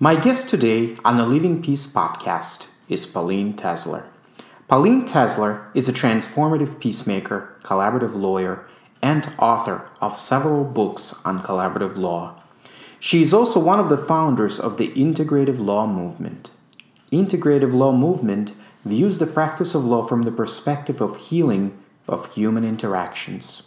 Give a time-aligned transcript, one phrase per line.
[0.00, 4.04] My guest today on the Living Peace podcast is Pauline Tesler.
[4.68, 8.64] Pauline Tesler is a transformative peacemaker, collaborative lawyer,
[9.02, 12.40] and author of several books on collaborative law.
[13.00, 16.52] She is also one of the founders of the Integrative Law Movement.
[17.10, 18.52] Integrative Law Movement
[18.84, 23.64] views the practice of law from the perspective of healing of human interactions.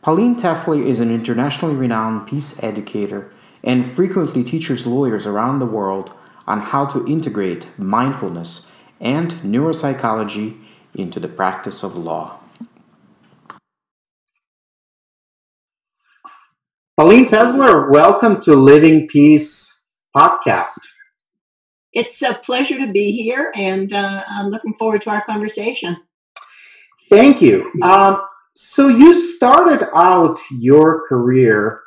[0.00, 3.32] Pauline Tesler is an internationally renowned peace educator
[3.62, 6.12] and frequently teaches lawyers around the world
[6.46, 10.58] on how to integrate mindfulness and neuropsychology
[10.94, 12.38] into the practice of law.
[16.96, 19.82] Pauline Tesler, welcome to Living Peace
[20.14, 20.80] podcast.
[21.92, 25.96] It's a pleasure to be here, and uh, I'm looking forward to our conversation.
[27.08, 27.70] Thank you.
[27.82, 28.20] Um,
[28.54, 31.80] so, you started out your career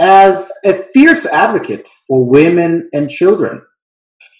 [0.00, 3.62] as a fierce advocate for women and children.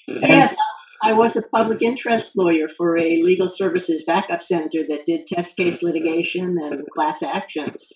[0.08, 0.56] Yes,
[1.02, 5.56] I was a public interest lawyer for a legal services backup center that did test
[5.56, 7.92] case litigation and class actions.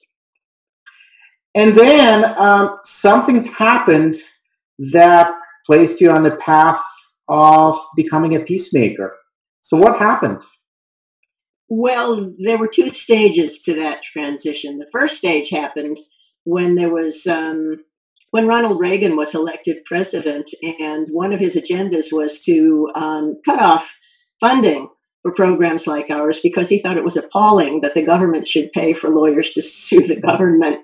[1.54, 4.16] And then um, something happened
[4.92, 5.32] that
[5.66, 6.82] placed you on the path
[7.28, 9.16] of becoming a peacemaker.
[9.62, 10.42] So, what happened?
[11.68, 14.78] Well, there were two stages to that transition.
[14.78, 15.98] The first stage happened
[16.44, 17.84] when there was um,
[18.30, 23.60] when Ronald Reagan was elected president, and one of his agendas was to um, cut
[23.60, 23.98] off
[24.40, 24.88] funding
[25.22, 28.92] for programs like ours because he thought it was appalling that the government should pay
[28.92, 30.80] for lawyers to sue the government.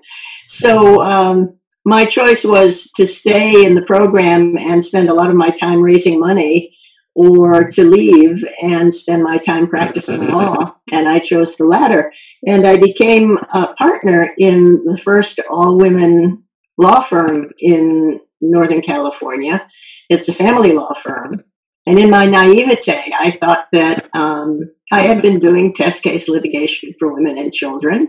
[0.47, 5.35] So um, my choice was to stay in the program and spend a lot of
[5.35, 6.75] my time raising money
[7.13, 10.75] or to leave and spend my time practicing law.
[10.93, 12.11] And I chose the latter.
[12.45, 16.43] And I became a partner in the first all women
[16.77, 19.69] law firm in Northern California.
[20.09, 21.45] It's a family law firm.
[21.85, 26.93] And in my naivete, I thought that um, I had been doing test case litigation
[26.99, 28.07] for women and children.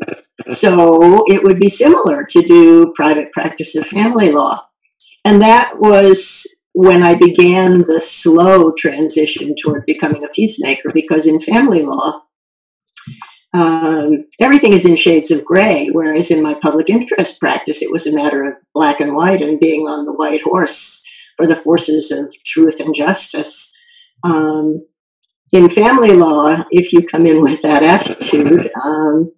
[0.51, 4.67] So it would be similar to do private practice of family law.
[5.25, 11.39] And that was when I began the slow transition toward becoming a peacemaker, because in
[11.39, 12.23] family law,
[13.55, 18.07] um, everything is in shades of gray, whereas in my public interest practice, it was
[18.07, 21.03] a matter of black and white and being on the white horse
[21.37, 23.73] for the forces of truth and justice.
[24.25, 24.87] Um,
[25.53, 29.33] in family law, if you come in with that attitude, um,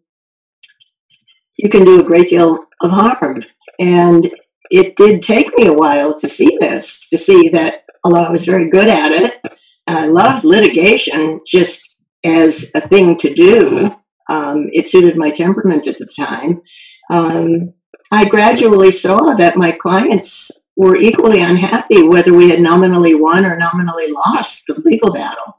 [1.58, 3.44] you can do a great deal of harm.
[3.80, 4.32] And
[4.70, 8.44] it did take me a while to see this, to see that although I was
[8.44, 9.40] very good at it,
[9.86, 13.94] I loved litigation just as a thing to do,
[14.30, 16.62] um, it suited my temperament at the time.
[17.10, 17.74] Um,
[18.10, 23.56] I gradually saw that my clients were equally unhappy whether we had nominally won or
[23.56, 25.58] nominally lost the legal battle.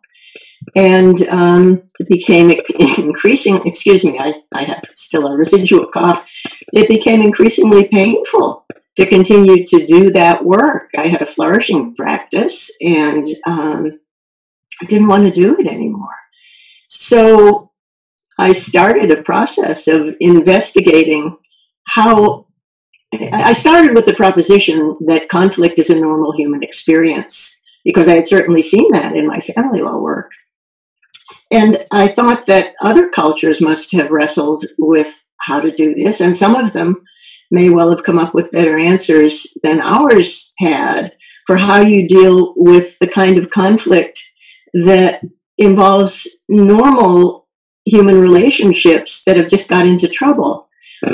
[0.76, 2.52] And um, it became
[2.98, 6.30] increasing, excuse me, I, I have still a residual cough.
[6.74, 8.65] It became increasingly painful
[8.98, 10.90] to continue to do that work.
[10.98, 14.00] I had a flourishing practice and um,
[14.82, 16.16] I didn't want to do it anymore.
[16.90, 17.72] So
[18.38, 21.38] I started a process of investigating
[21.88, 22.46] how.
[23.32, 28.28] I started with the proposition that conflict is a normal human experience because I had
[28.28, 30.32] certainly seen that in my family law work.
[31.50, 36.36] And I thought that other cultures must have wrestled with how to do this, and
[36.36, 37.04] some of them
[37.52, 41.14] may well have come up with better answers than ours had
[41.46, 44.20] for how you deal with the kind of conflict
[44.74, 45.22] that
[45.58, 47.48] involves normal
[47.86, 50.68] human relationships that have just got into trouble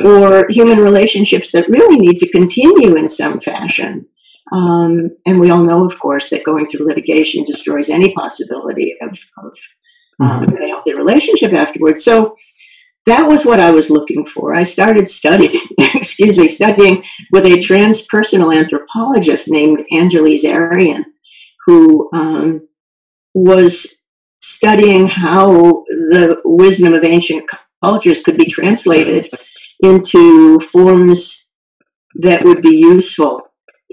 [0.05, 4.07] or human relationships that really need to continue in some fashion.
[4.51, 9.17] Um, and we all know, of course, that going through litigation destroys any possibility of,
[9.37, 9.57] of
[10.19, 12.03] um, a healthy relationship afterwards.
[12.03, 12.35] So
[13.05, 14.53] that was what I was looking for.
[14.53, 21.03] I started studying, excuse me, studying with a transpersonal anthropologist named Angeles Arrien,
[21.65, 22.67] who um,
[23.33, 23.95] was
[24.39, 27.49] studying how the wisdom of ancient
[27.83, 29.29] cultures could be translated
[29.83, 31.47] into forms
[32.15, 33.41] that would be useful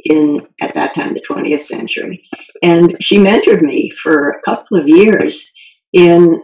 [0.05, 2.25] in at that time the 20th century
[2.63, 5.53] and she mentored me for a couple of years
[5.93, 6.43] in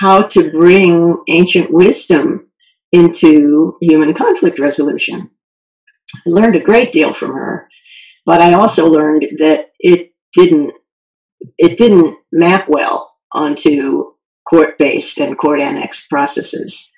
[0.00, 2.50] how to bring ancient wisdom
[2.92, 5.30] into human conflict resolution.
[6.14, 7.68] I learned a great deal from her,
[8.24, 10.74] but I also learned that it didn't
[11.58, 14.12] it didn't map well onto
[14.48, 16.90] court-based and court annex processes.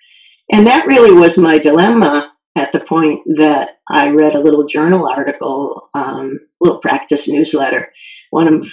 [0.52, 5.08] And that really was my dilemma at the point that I read a little journal
[5.08, 7.92] article, um, little practice newsletter.
[8.30, 8.68] One of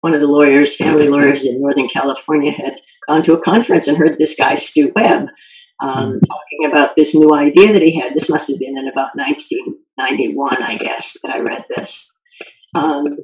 [0.00, 3.96] one of the lawyers, family lawyers in Northern California, had gone to a conference and
[3.96, 5.30] heard this guy Stu Webb
[5.80, 6.18] um, hmm.
[6.26, 8.14] talking about this new idea that he had.
[8.14, 12.12] This must have been in about 1991, I guess, that I read this.
[12.74, 13.16] Um,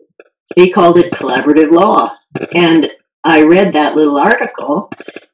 [0.57, 2.17] he called it collaborative law,
[2.55, 2.91] and
[3.23, 4.91] I read that little article,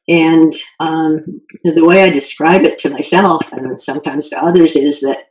[0.07, 5.29] and um, the way I describe it to myself and sometimes to others is that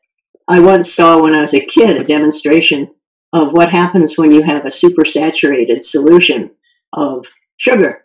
[0.48, 2.94] I once saw when I was a kid a demonstration
[3.32, 6.50] of what happens when you have a supersaturated solution
[6.92, 7.26] of
[7.56, 8.04] sugar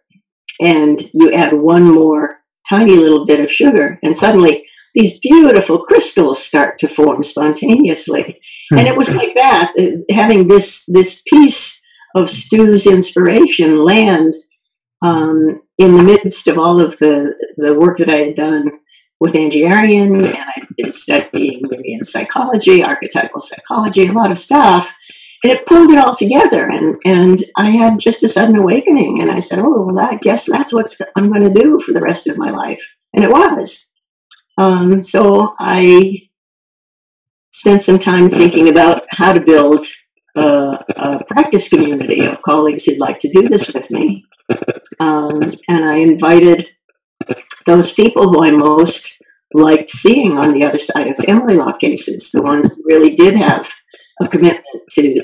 [0.62, 2.38] and you add one more
[2.68, 8.40] tiny little bit of sugar and suddenly these beautiful crystals start to form spontaneously
[8.72, 11.82] and it was like that uh, having this this piece
[12.16, 14.34] of stu's inspiration land
[15.02, 18.80] um, in the midst of all of the, the work that I had done
[19.20, 24.94] with Angie Arrien, and I'd been studying in psychology, archetypal psychology, a lot of stuff.
[25.44, 29.22] And it pulled it all together, and, and I had just a sudden awakening.
[29.22, 32.02] And I said, Oh, well, I guess that's what I'm going to do for the
[32.02, 32.82] rest of my life.
[33.14, 33.88] And it was.
[34.58, 36.30] Um, so I
[37.52, 39.86] spent some time thinking about how to build
[40.36, 44.26] a, a practice community of colleagues who'd like to do this with me.
[45.00, 46.70] Um, and I invited
[47.66, 49.22] those people who I most
[49.54, 53.36] liked seeing on the other side of family law cases, the ones who really did
[53.36, 53.72] have
[54.22, 55.22] a commitment to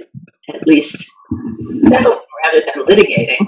[0.53, 3.47] at least rather than litigating.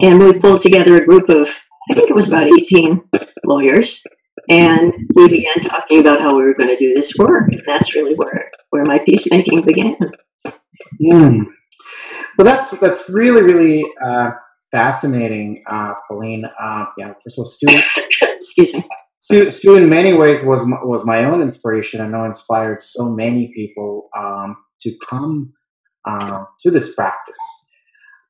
[0.00, 1.48] And we pulled together a group of,
[1.90, 3.02] I think it was about 18
[3.44, 4.02] lawyers,
[4.48, 7.50] and we began talking about how we were going to do this work.
[7.50, 9.96] And that's really where, where my peacemaking began.
[11.02, 11.46] Mm.
[12.36, 14.32] Well, that's that's really really uh,
[14.72, 16.44] fascinating, uh, Pauline.
[16.60, 17.66] Uh, yeah, first of all, Stu.
[18.22, 18.84] Excuse me.
[19.24, 22.02] Stu, Stu, in many ways, was was my own inspiration.
[22.02, 25.54] I know inspired so many people um, to come
[26.06, 27.38] uh, to this practice.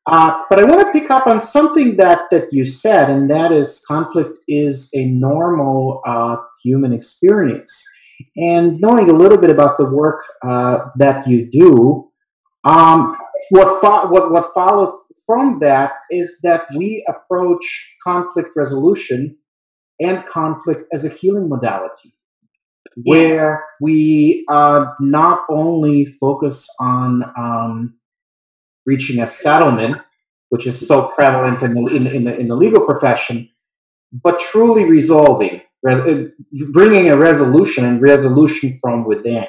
[0.06, 3.50] Uh, but I want to pick up on something that that you said, and that
[3.50, 7.84] is conflict is a normal uh, human experience.
[8.36, 12.08] And knowing a little bit about the work uh, that you do,
[12.62, 13.16] um,
[13.50, 17.64] what, fo- what, what followed from that is that we approach
[18.04, 19.36] conflict resolution
[20.00, 22.14] and conflict as a healing modality,
[23.04, 27.94] where we uh, not only focus on um,
[28.86, 30.02] reaching a settlement,
[30.50, 33.48] which is so prevalent in the, in, in, the, in the legal profession,
[34.12, 36.24] but truly resolving, res- uh,
[36.70, 39.46] bringing a resolution and resolution from within.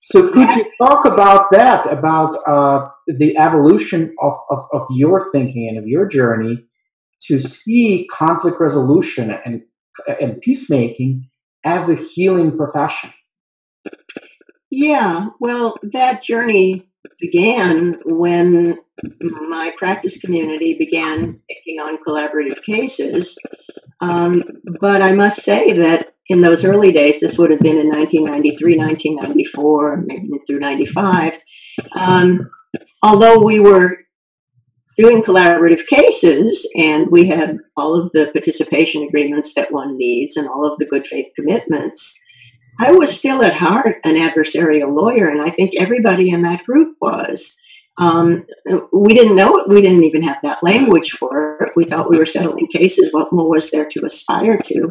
[0.00, 5.68] So, could you talk about that, about uh, the evolution of, of, of, your thinking
[5.68, 6.64] and of your journey
[7.22, 9.62] to see conflict resolution and,
[10.20, 11.28] and peacemaking
[11.64, 13.12] as a healing profession?
[14.70, 16.88] Yeah, well, that journey
[17.20, 18.78] began when
[19.48, 23.36] my practice community began taking on collaborative cases.
[24.00, 24.42] Um,
[24.80, 28.76] but I must say that in those early days, this would have been in 1993,
[28.76, 31.38] 1994, maybe through 95.
[31.96, 32.50] Um,
[33.02, 33.96] although we were
[34.98, 40.48] doing collaborative cases and we had all of the participation agreements that one needs and
[40.48, 42.18] all of the good faith commitments,
[42.80, 46.96] I was still at heart an adversarial lawyer, and I think everybody in that group
[47.00, 47.56] was.
[48.00, 48.46] Um,
[48.92, 49.68] we didn't know it.
[49.68, 51.72] We didn't even have that language for it.
[51.74, 53.12] We thought we were settling cases.
[53.12, 54.88] What more was there to aspire to?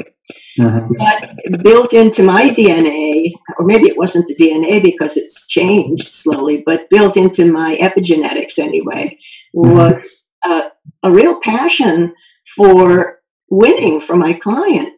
[0.59, 0.87] Uh-huh.
[0.97, 6.63] But built into my DNA, or maybe it wasn't the DNA because it's changed slowly,
[6.65, 9.17] but built into my epigenetics anyway.
[9.57, 10.71] Was a,
[11.03, 12.13] a real passion
[12.55, 14.93] for winning for my client.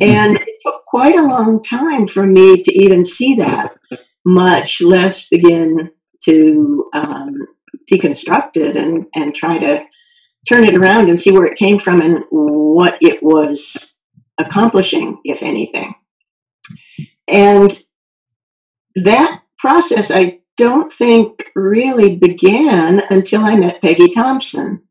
[0.00, 3.76] And it took quite a long time for me to even see that,
[4.24, 5.90] much less begin
[6.24, 7.34] to um,
[7.90, 9.84] deconstruct it and, and try to
[10.48, 13.94] turn it around and see where it came from and what it was
[14.38, 15.94] accomplishing, if anything.
[17.28, 17.76] And
[18.94, 24.82] that process, I don't think really began until I met Peggy Thompson.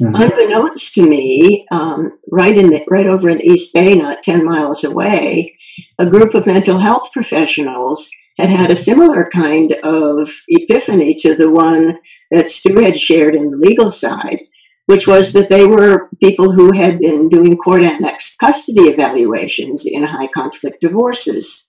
[0.00, 0.14] Mm-hmm.
[0.14, 4.44] Unbeknownst to me, um, right in the, right over in the East Bay, not ten
[4.44, 5.54] miles away,
[5.98, 8.08] a group of mental health professionals
[8.38, 11.98] had had a similar kind of epiphany to the one
[12.30, 14.40] that Stu had shared in the legal side,
[14.86, 20.04] which was that they were people who had been doing court annexed custody evaluations in
[20.04, 21.68] high conflict divorces.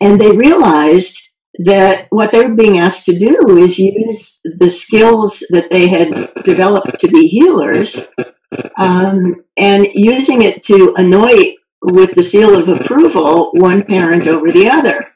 [0.00, 5.44] And they realized that what they were being asked to do is use the skills
[5.50, 8.08] that they had developed to be healers
[8.76, 14.68] um, and using it to anoint with the seal of approval one parent over the
[14.68, 15.12] other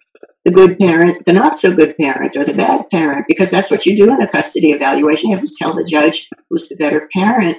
[0.46, 3.84] the good parent, the not so good parent, or the bad parent, because that's what
[3.84, 5.30] you do in a custody evaluation.
[5.30, 7.56] You have to tell the judge who's the better parent.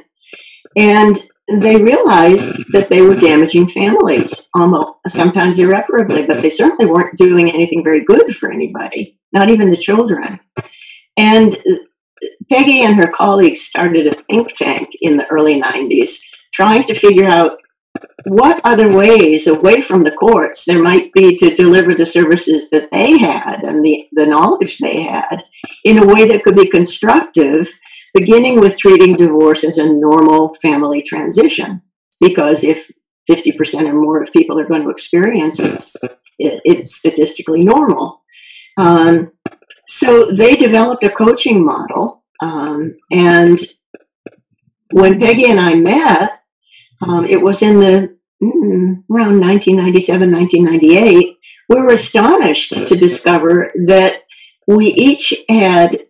[0.77, 1.17] And
[1.49, 7.49] they realized that they were damaging families, almost sometimes irreparably, but they certainly weren't doing
[7.49, 10.39] anything very good for anybody, not even the children.
[11.15, 11.77] And uh,
[12.51, 16.19] Peggy and her colleagues started a think tank in the early 90s
[16.53, 17.59] trying to figure out
[18.25, 22.89] what other ways away from the courts there might be to deliver the services that
[22.91, 25.43] they had and the, the knowledge they had
[25.83, 27.69] in a way that could be constructive,
[28.17, 31.81] beginning with treating divorce as a normal family transition.
[32.19, 32.89] Because if
[33.29, 38.23] 50% or more of people are going to experience it, it's statistically normal.
[38.77, 39.31] Um,
[39.87, 42.23] so they developed a coaching model.
[42.41, 43.59] Um, and
[44.91, 46.41] when Peggy and I met,
[47.01, 51.37] um, it was in the mm, around 1997, 1998.
[51.69, 54.23] We were astonished to discover that
[54.67, 56.07] we each had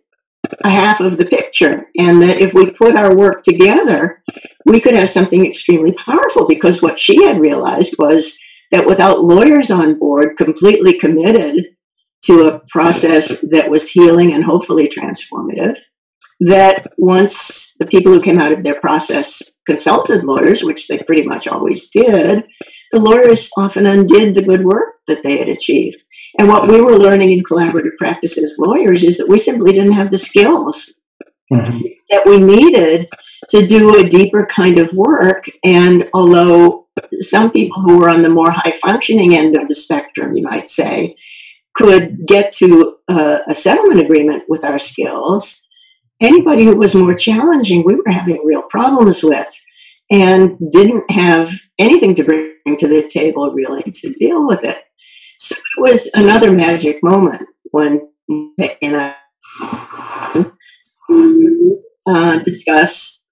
[0.62, 4.22] a half of the picture, and that if we put our work together,
[4.66, 6.46] we could have something extremely powerful.
[6.46, 8.38] Because what she had realized was
[8.70, 11.66] that without lawyers on board, completely committed
[12.24, 15.76] to a process that was healing and hopefully transformative,
[16.40, 21.24] that once the people who came out of their process consulted lawyers, which they pretty
[21.24, 22.44] much always did,
[22.90, 26.02] the lawyers often undid the good work that they had achieved.
[26.38, 29.92] And what we were learning in collaborative practice as lawyers is that we simply didn't
[29.92, 30.94] have the skills
[31.52, 31.80] mm-hmm.
[32.10, 33.08] that we needed
[33.50, 35.46] to do a deeper kind of work.
[35.64, 36.86] And although
[37.20, 40.68] some people who were on the more high functioning end of the spectrum, you might
[40.68, 41.16] say,
[41.74, 45.60] could get to a, a settlement agreement with our skills,
[46.20, 49.48] anybody who was more challenging, we were having real problems with
[50.10, 54.84] and didn't have anything to bring to the table really to deal with it.
[55.38, 59.14] So it was another magic moment when Nick and I
[62.06, 63.22] uh, discuss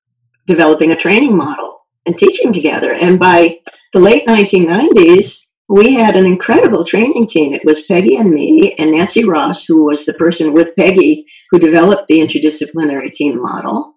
[0.47, 2.93] developing a training model and teaching together.
[2.93, 3.59] And by
[3.93, 7.53] the late 1990s, we had an incredible training team.
[7.53, 11.59] It was Peggy and me and Nancy Ross, who was the person with Peggy who
[11.59, 13.95] developed the interdisciplinary team model.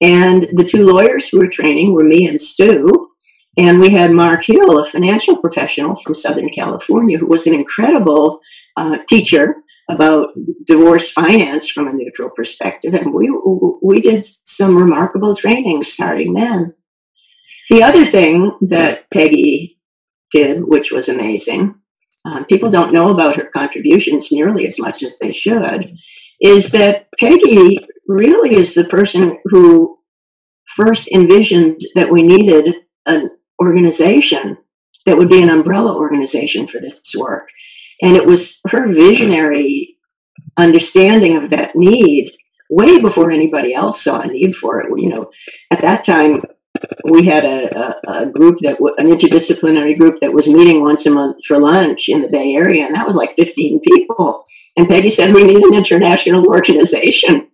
[0.00, 3.10] And the two lawyers who were training were me and Stu.
[3.58, 8.40] And we had Mark Hill, a financial professional from Southern California, who was an incredible
[8.76, 9.56] uh, teacher
[9.90, 10.28] about
[10.66, 12.94] divorce finance from a neutral perspective.
[12.94, 13.30] And we,
[13.82, 16.74] we did some remarkable training starting then.
[17.68, 19.78] The other thing that Peggy
[20.30, 21.74] did, which was amazing,
[22.24, 25.94] um, people don't know about her contributions nearly as much as they should,
[26.40, 29.98] is that Peggy really is the person who
[30.76, 32.74] first envisioned that we needed
[33.06, 33.30] an
[33.62, 34.58] organization
[35.06, 37.48] that would be an umbrella organization for this work.
[38.00, 39.96] And it was her visionary
[40.56, 42.30] understanding of that need
[42.68, 44.88] way before anybody else saw a need for it.
[44.96, 45.30] You know,
[45.70, 46.42] at that time,
[47.04, 51.10] we had a, a, a group that an interdisciplinary group that was meeting once a
[51.10, 54.44] month for lunch in the Bay Area, and that was like 15 people.
[54.76, 57.48] And Peggy said, We need an international organization.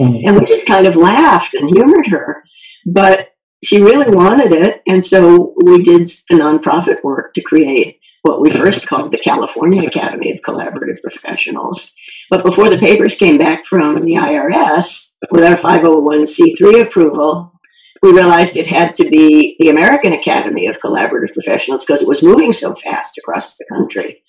[0.00, 0.26] Mm-hmm.
[0.26, 2.42] And we just kind of laughed and humored her.
[2.86, 3.28] But
[3.62, 4.82] she really wanted it.
[4.86, 9.86] And so we did a nonprofit work to create what we first called the California
[9.86, 11.92] Academy of Collaborative Professionals.
[12.30, 17.52] But before the papers came back from the IRS with our 501c3 approval,
[18.00, 22.22] we realized it had to be the American Academy of Collaborative Professionals because it was
[22.22, 24.22] moving so fast across the country.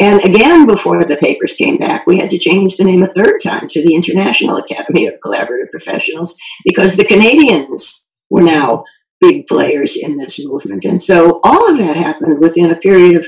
[0.00, 3.38] And again, before the papers came back, we had to change the name a third
[3.42, 8.03] time to the International Academy of Collaborative Professionals because the Canadians
[8.34, 8.84] were now
[9.20, 10.84] big players in this movement.
[10.84, 13.24] And so all of that happened within a period of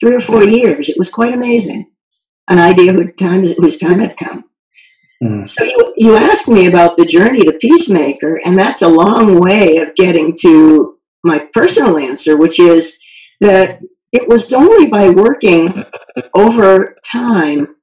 [0.00, 0.88] three or four years.
[0.88, 1.90] It was quite amazing.
[2.48, 4.44] An idea whose time, whose time had come.
[5.22, 5.48] Mm.
[5.48, 9.78] So you, you asked me about the journey to peacemaker, and that's a long way
[9.78, 12.98] of getting to my personal answer, which is
[13.40, 13.80] that
[14.12, 15.84] it was only by working
[16.34, 17.74] over time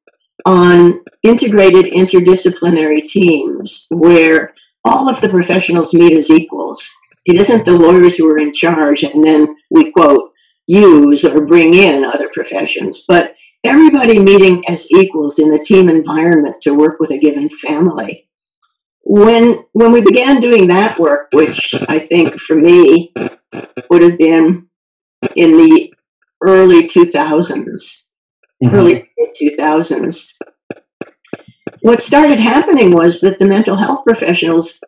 [0.46, 6.90] on integrated interdisciplinary teams where all of the professionals meet as equals.
[7.26, 10.32] It isn't the lawyers who are in charge and then we quote,
[10.68, 16.62] use or bring in other professions, but everybody meeting as equals in a team environment
[16.62, 18.28] to work with a given family.
[19.04, 23.14] When, when we began doing that work, which I think for me
[23.90, 24.68] would have been
[25.36, 25.94] in the
[26.42, 28.04] early 2000s,
[28.64, 28.76] mm-hmm.
[28.76, 29.10] early
[29.42, 30.34] 2000s.
[31.82, 34.80] What started happening was that the mental health professionals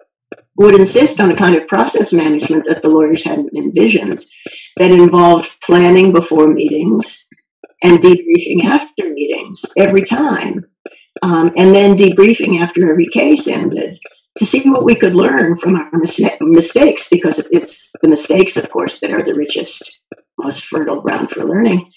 [0.56, 4.26] would insist on a kind of process management that the lawyers hadn't envisioned
[4.78, 7.28] that involved planning before meetings
[7.82, 10.66] and debriefing after meetings every time,
[11.22, 13.96] um, and then debriefing after every case ended
[14.38, 18.70] to see what we could learn from our mis- mistakes, because it's the mistakes, of
[18.70, 20.02] course, that are the richest,
[20.40, 21.92] most fertile ground for learning.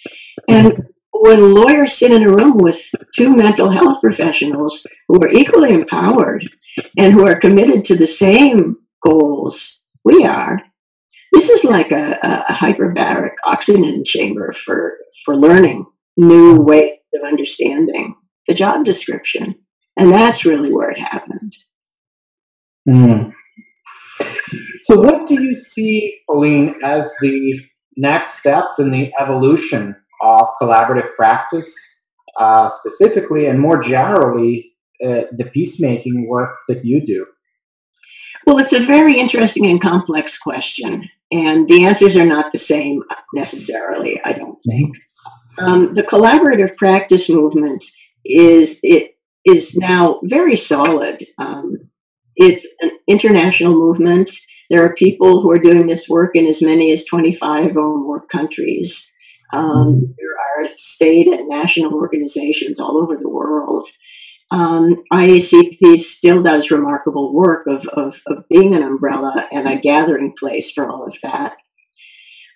[0.48, 0.86] And
[1.22, 6.48] when lawyers sit in a room with two mental health professionals who are equally empowered
[6.96, 10.62] and who are committed to the same goals we are,
[11.32, 14.94] this is like a, a hyperbaric oxygen chamber for,
[15.24, 18.14] for learning new ways of understanding
[18.46, 19.56] the job description.
[19.96, 21.56] And that's really where it happened.
[22.88, 23.32] Mm.
[24.82, 27.60] So, what do you see, Pauline, as the
[27.96, 31.74] next steps in the evolution of collaborative practice,
[32.38, 34.72] uh, specifically and more generally,
[35.04, 37.26] uh, the peacemaking work that you do?
[38.46, 43.02] Well, it's a very interesting and complex question, and the answers are not the same
[43.34, 44.96] necessarily, I don't think.
[45.58, 47.84] Um, the collaborative practice movement
[48.24, 51.24] is it is now very solid.
[51.38, 51.90] Um,
[52.36, 54.30] it's an international movement.
[54.68, 58.26] There are people who are doing this work in as many as 25 or more
[58.26, 59.10] countries.
[59.52, 63.86] Um, there are state and national organizations all over the world.
[64.50, 70.34] Um, IACP still does remarkable work of, of, of being an umbrella and a gathering
[70.38, 71.56] place for all of that.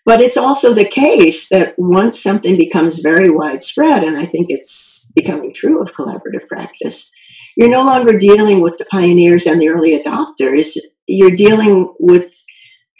[0.06, 5.06] But it's also the case that once something becomes very widespread, and I think it's
[5.14, 7.10] becoming true of collaborative practice,
[7.56, 10.76] you're no longer dealing with the pioneers and the early adopters.
[11.06, 12.32] You're dealing with,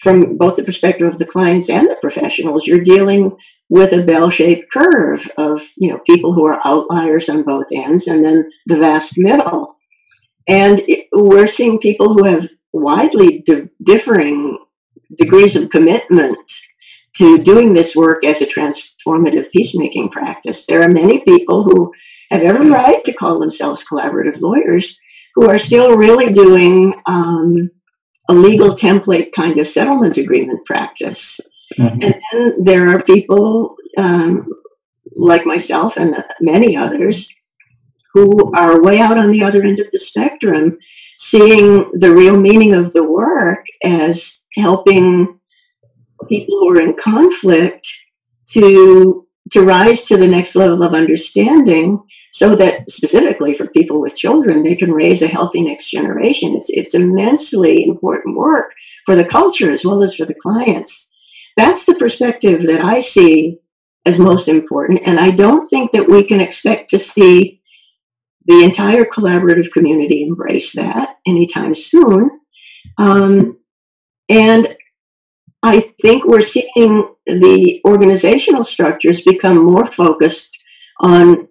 [0.00, 3.37] from both the perspective of the clients and the professionals, you're dealing
[3.70, 8.24] with a bell-shaped curve of you know people who are outliers on both ends, and
[8.24, 9.76] then the vast middle.
[10.46, 14.58] And it, we're seeing people who have widely di- differing
[15.16, 16.50] degrees of commitment
[17.16, 20.66] to doing this work as a transformative peacemaking practice.
[20.66, 21.92] There are many people who
[22.30, 24.98] have every right to call themselves collaborative lawyers
[25.35, 27.70] who are still really doing um,
[28.28, 31.40] a legal template kind of settlement agreement practice.
[31.78, 32.02] Mm-hmm.
[32.02, 34.46] And then there are people um,
[35.14, 37.33] like myself and many others
[38.12, 40.78] who are way out on the other end of the spectrum,
[41.18, 45.38] seeing the real meaning of the work as helping
[46.28, 47.88] people who are in conflict
[48.48, 52.00] to to rise to the next level of understanding
[52.33, 56.68] so that specifically for people with children they can raise a healthy next generation it's
[56.68, 58.72] it's immensely important work
[59.06, 61.09] for the culture as well as for the clients
[61.56, 63.58] that's the perspective that i see
[64.06, 67.60] as most important and i don't think that we can expect to see
[68.46, 72.30] the entire collaborative community embrace that anytime soon
[72.98, 73.58] um,
[74.28, 74.76] and
[75.62, 80.56] I think we're seeing the organizational structures become more focused
[81.00, 81.48] on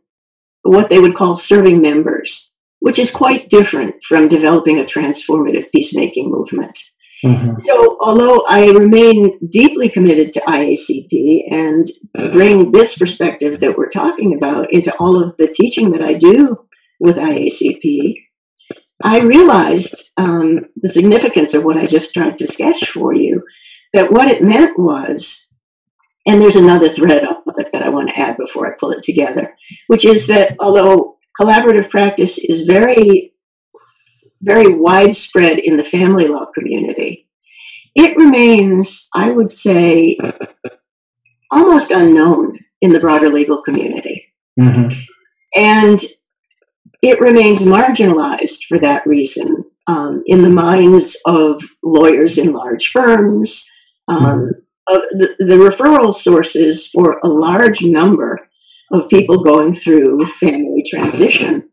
[0.64, 6.32] what they would call serving members, which is quite different from developing a transformative peacemaking
[6.32, 6.80] movement.
[7.24, 7.60] Mm-hmm.
[7.60, 11.86] So, although I remain deeply committed to IACP and
[12.32, 16.66] bring this perspective that we're talking about into all of the teaching that I do
[17.00, 18.16] with IACP,
[19.04, 23.44] I realized um, the significance of what I just tried to sketch for you
[23.94, 25.48] that what it meant was,
[26.26, 29.04] and there's another thread of it that I want to add before I pull it
[29.04, 29.56] together,
[29.88, 33.34] which is that although collaborative practice is very,
[34.42, 37.28] very widespread in the family law community,
[37.96, 40.18] it remains, I would say,
[41.52, 44.34] almost unknown in the broader legal community.
[44.60, 45.00] Mm-hmm.
[45.56, 46.00] And
[47.02, 53.68] it remains marginalized for that reason um, in the minds of lawyers in large firms,
[54.08, 54.52] um,
[54.88, 58.50] the, the referral sources for a large number
[58.92, 61.70] of people going through family transition.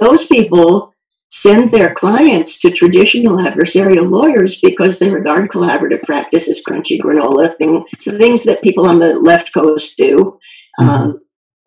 [0.00, 0.94] Those people
[1.30, 7.56] send their clients to traditional adversarial lawyers because they regard collaborative practice as crunchy granola
[7.56, 10.38] thing, so things that people on the left coast do,
[10.80, 10.88] mm-hmm.
[10.88, 11.20] um,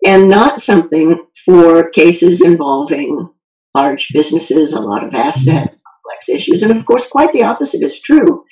[0.06, 3.30] and not something for cases involving
[3.76, 6.64] large businesses, a lot of assets, complex issues.
[6.64, 8.46] And of course, quite the opposite is true.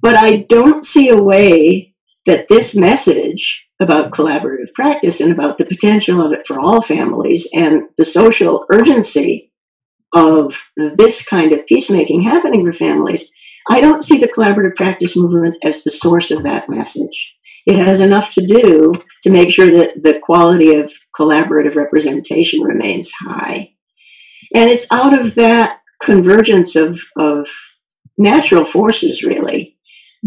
[0.00, 5.64] But I don't see a way that this message about collaborative practice and about the
[5.64, 9.52] potential of it for all families and the social urgency
[10.16, 13.30] of this kind of peacemaking happening for families,
[13.68, 17.36] I don't see the collaborative practice movement as the source of that message.
[17.66, 18.92] It has enough to do
[19.24, 23.74] to make sure that the quality of collaborative representation remains high.
[24.54, 27.48] And it's out of that convergence of, of
[28.16, 29.76] natural forces, really,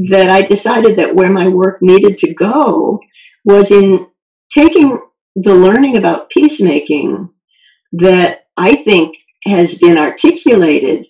[0.09, 2.99] that I decided that where my work needed to go
[3.43, 4.07] was in
[4.51, 5.01] taking
[5.35, 7.29] the learning about peacemaking
[7.93, 11.05] that I think has been articulated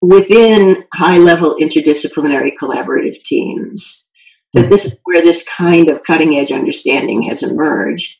[0.00, 4.04] within high level interdisciplinary collaborative teams.
[4.52, 8.18] That this is where this kind of cutting edge understanding has emerged.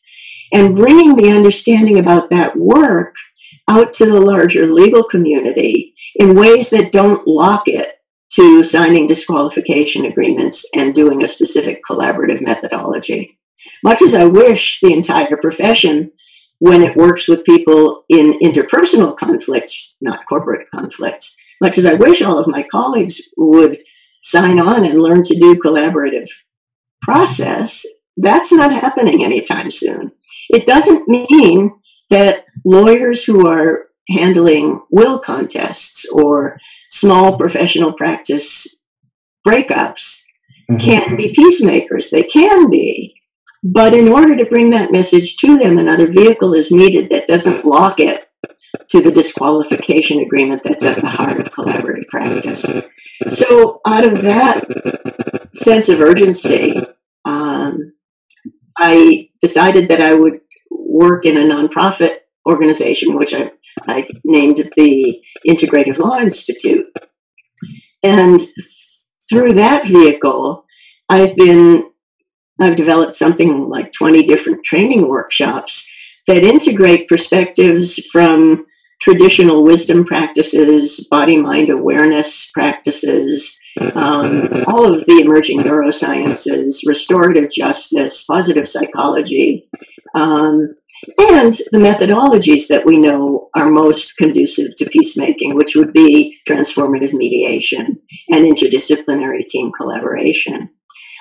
[0.53, 3.15] And bringing the understanding about that work
[3.69, 7.97] out to the larger legal community in ways that don't lock it
[8.33, 13.39] to signing disqualification agreements and doing a specific collaborative methodology.
[13.85, 16.13] Much as I wish the entire profession,
[16.63, 22.23] when it works with people in interpersonal conflicts, not corporate conflicts, much as I wish
[22.23, 23.79] all of my colleagues would
[24.23, 26.29] sign on and learn to do collaborative
[27.03, 27.85] process,
[28.17, 30.13] that's not happening anytime soon.
[30.51, 31.73] It doesn't mean
[32.11, 38.69] that lawyers who are handling will contests or small professional practice
[39.45, 40.23] breakups
[40.71, 40.77] mm-hmm.
[40.77, 42.11] can't be peacemakers.
[42.11, 43.17] They can be.
[43.63, 47.65] But in order to bring that message to them, another vehicle is needed that doesn't
[47.65, 48.29] lock it
[48.89, 52.67] to the disqualification agreement that's at the heart of collaborative practice.
[53.31, 56.75] So, out of that sense of urgency,
[57.25, 57.93] um,
[58.77, 63.53] I decided that I would work in a nonprofit organization, which I,
[63.87, 66.87] I named the Integrative Law Institute.
[68.03, 68.41] And
[69.31, 70.65] through that vehicle,
[71.09, 71.92] I've been
[72.63, 75.89] I've developed something like 20 different training workshops
[76.27, 78.67] that integrate perspectives from
[79.01, 83.59] traditional wisdom practices, body mind awareness practices,
[83.95, 89.69] um, all of the emerging neurosciences, restorative justice, positive psychology,
[90.15, 90.75] um,
[91.19, 97.13] and the methodologies that we know are most conducive to peacemaking, which would be transformative
[97.13, 97.99] mediation
[98.31, 100.71] and interdisciplinary team collaboration.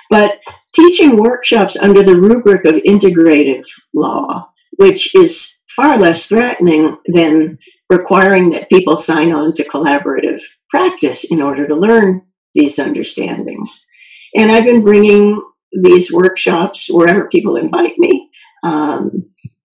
[0.08, 0.40] But
[0.74, 7.58] teaching workshops under the rubric of integrative law, which is far less threatening than
[7.88, 12.22] requiring that people sign on to collaborative practice in order to learn
[12.54, 13.86] these understandings.
[14.34, 18.30] And I've been bringing these workshops wherever people invite me.
[18.62, 19.30] Um,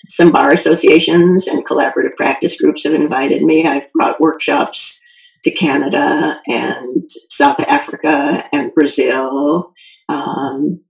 [0.08, 3.66] some bar associations and collaborative practice groups have invited me.
[3.66, 5.00] I've brought workshops
[5.44, 9.72] to Canada and South Africa and Brazil.
[10.08, 10.80] Um,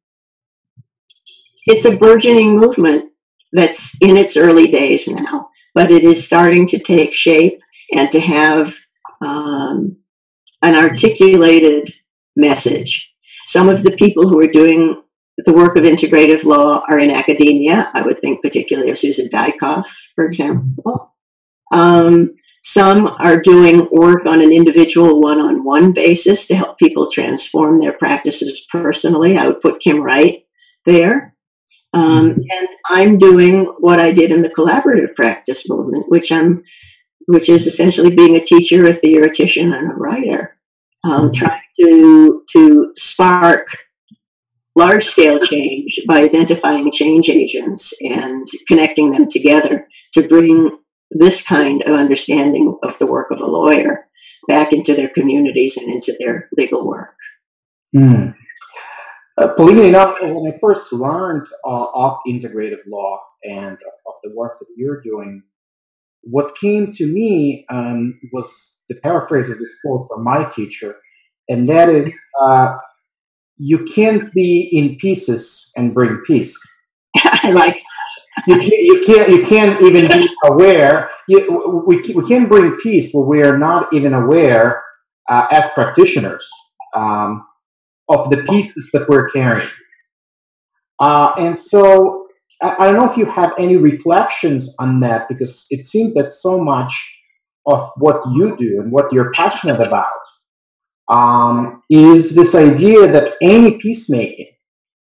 [1.69, 3.13] it's a burgeoning movement
[3.53, 7.61] that's in its early days now, but it is starting to take shape
[7.95, 8.75] and to have
[9.21, 9.97] um,
[10.63, 11.93] an articulated
[12.35, 13.13] message.
[13.47, 15.03] Some of the people who are doing
[15.45, 17.91] the work of integrative law are in academia.
[17.95, 21.15] I would think particularly of Susan Daicoff, for example.
[21.71, 27.11] Um, some are doing work on an individual one on one basis to help people
[27.11, 29.37] transform their practices personally.
[29.39, 30.45] I would put Kim Wright
[30.85, 31.28] there.
[31.95, 32.41] Um, mm-hmm.
[32.51, 36.63] and I'm doing what I did in the collaborative practice movement, which I'm,
[37.27, 40.59] which is essentially being a teacher, a theoretician, and a writer,
[41.05, 41.33] um, mm-hmm.
[41.33, 43.69] trying to to spark
[44.77, 50.79] large scale change by identifying change agents and connecting them together to bring
[51.11, 54.07] this kind of understanding of the work of a lawyer
[54.47, 57.17] back into their communities and into their legal work.
[57.95, 58.35] Mm.
[59.39, 63.93] Uh, believe it or not, when I first learned uh, of integrative law and of,
[64.07, 65.43] of, the work that you're doing,
[66.23, 70.97] what came to me um, was the paraphrase of this quote from my teacher,
[71.49, 72.77] and that is uh,
[73.59, 76.59] you can't be in pieces and bring peace.
[77.17, 77.81] I like
[78.47, 81.11] you can't, you can't you can't even be aware.
[81.29, 84.83] You, we we can bring peace, but we are not even aware
[85.29, 86.49] uh, as practitioners
[86.95, 87.47] um,
[88.09, 89.71] of the pieces that we're carrying.
[91.01, 92.27] Uh, and so
[92.61, 96.59] I, don't know if you have any reflections on that because it seems that so
[96.59, 97.15] much
[97.67, 100.07] of what you do and what you're passionate about
[101.09, 104.49] um, is this idea that any peacemaking,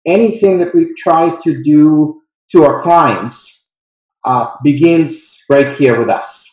[0.06, 2.20] anything that we try to do
[2.52, 3.68] to our clients,
[4.24, 6.50] uh, begins right here with us.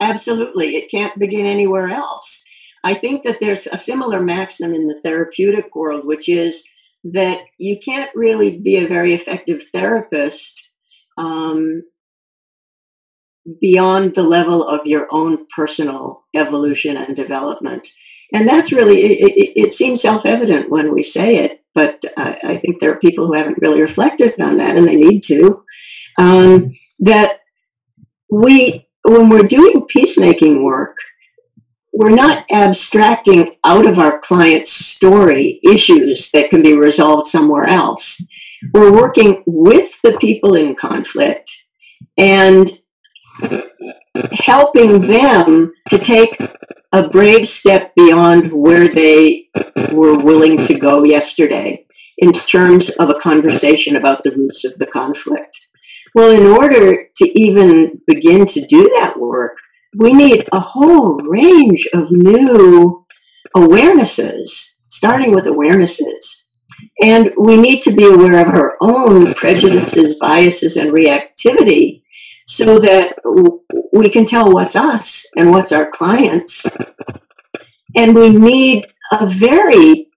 [0.00, 0.76] Absolutely.
[0.76, 2.41] It can't begin anywhere else.
[2.84, 6.64] I think that there's a similar maxim in the therapeutic world, which is
[7.04, 10.70] that you can't really be a very effective therapist
[11.18, 11.82] um,
[13.60, 17.88] beyond the level of your own personal evolution and development.
[18.32, 22.56] And that's really it, it, it seems self-evident when we say it but I, I,
[22.58, 25.64] think there are people who haven't really reflected on that and they need to
[26.18, 27.40] um, that
[28.30, 30.96] we when we're doing peacemaking work
[31.92, 38.22] we're not abstracting out of our client's story issues that can be resolved somewhere else.
[38.72, 41.50] We're working with the people in conflict
[42.16, 42.70] and
[44.32, 46.40] helping them to take
[46.92, 49.48] a brave step beyond where they
[49.92, 51.86] were willing to go yesterday
[52.18, 55.68] in terms of a conversation about the roots of the conflict.
[56.14, 59.56] Well, in order to even begin to do that work,
[59.96, 63.04] we need a whole range of new
[63.56, 66.44] awarenesses, starting with awarenesses.
[67.02, 72.02] And we need to be aware of our own prejudices, biases, and reactivity
[72.46, 73.16] so that
[73.92, 76.66] we can tell what's us and what's our clients.
[77.94, 80.08] And we need a very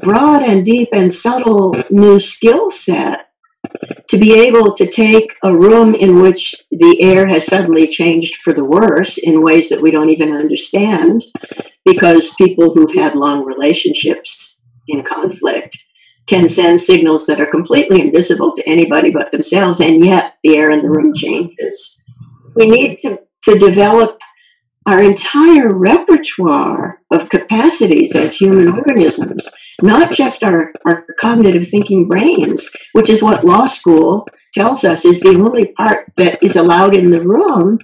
[0.00, 3.29] broad and deep and subtle new skill set
[4.08, 8.52] to be able to take a room in which the air has suddenly changed for
[8.52, 11.22] the worse in ways that we don't even understand
[11.84, 15.76] because people who've had long relationships in conflict
[16.26, 20.70] can send signals that are completely invisible to anybody but themselves, and yet the air
[20.70, 21.98] in the room changes.
[22.54, 24.20] We need to, to develop
[24.86, 29.48] our entire repertoire of capacities as human organisms,
[29.82, 35.20] not just our, our cognitive thinking brains, which is what law school tells us is
[35.20, 37.78] the only part that is allowed in the room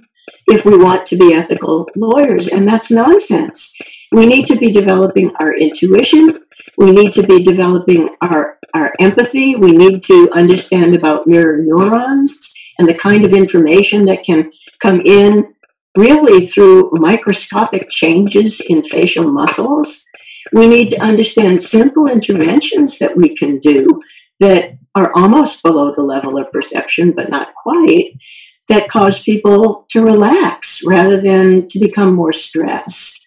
[0.47, 2.47] if we want to be ethical lawyers.
[2.47, 3.73] And that's nonsense.
[4.11, 6.39] We need to be developing our intuition.
[6.77, 9.55] We need to be developing our, our empathy.
[9.55, 15.01] We need to understand about mirror neurons and the kind of information that can come
[15.01, 15.53] in
[15.97, 20.05] really through microscopic changes in facial muscles.
[20.53, 24.01] We need to understand simple interventions that we can do
[24.39, 28.13] that are almost below the level of perception, but not quite,
[28.67, 33.25] that cause people to relax rather than to become more stressed.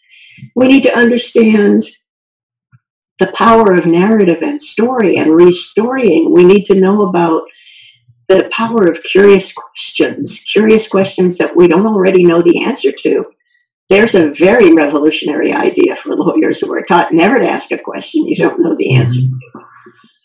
[0.55, 1.85] We need to understand
[3.19, 6.33] the power of narrative and story and restorying.
[6.33, 7.43] We need to know about
[8.29, 13.27] the power of curious questions, curious questions that we don't already know the answer to.
[13.91, 18.27] There's a very revolutionary idea for lawyers who are taught never to ask a question
[18.27, 19.65] you don't know the answer to.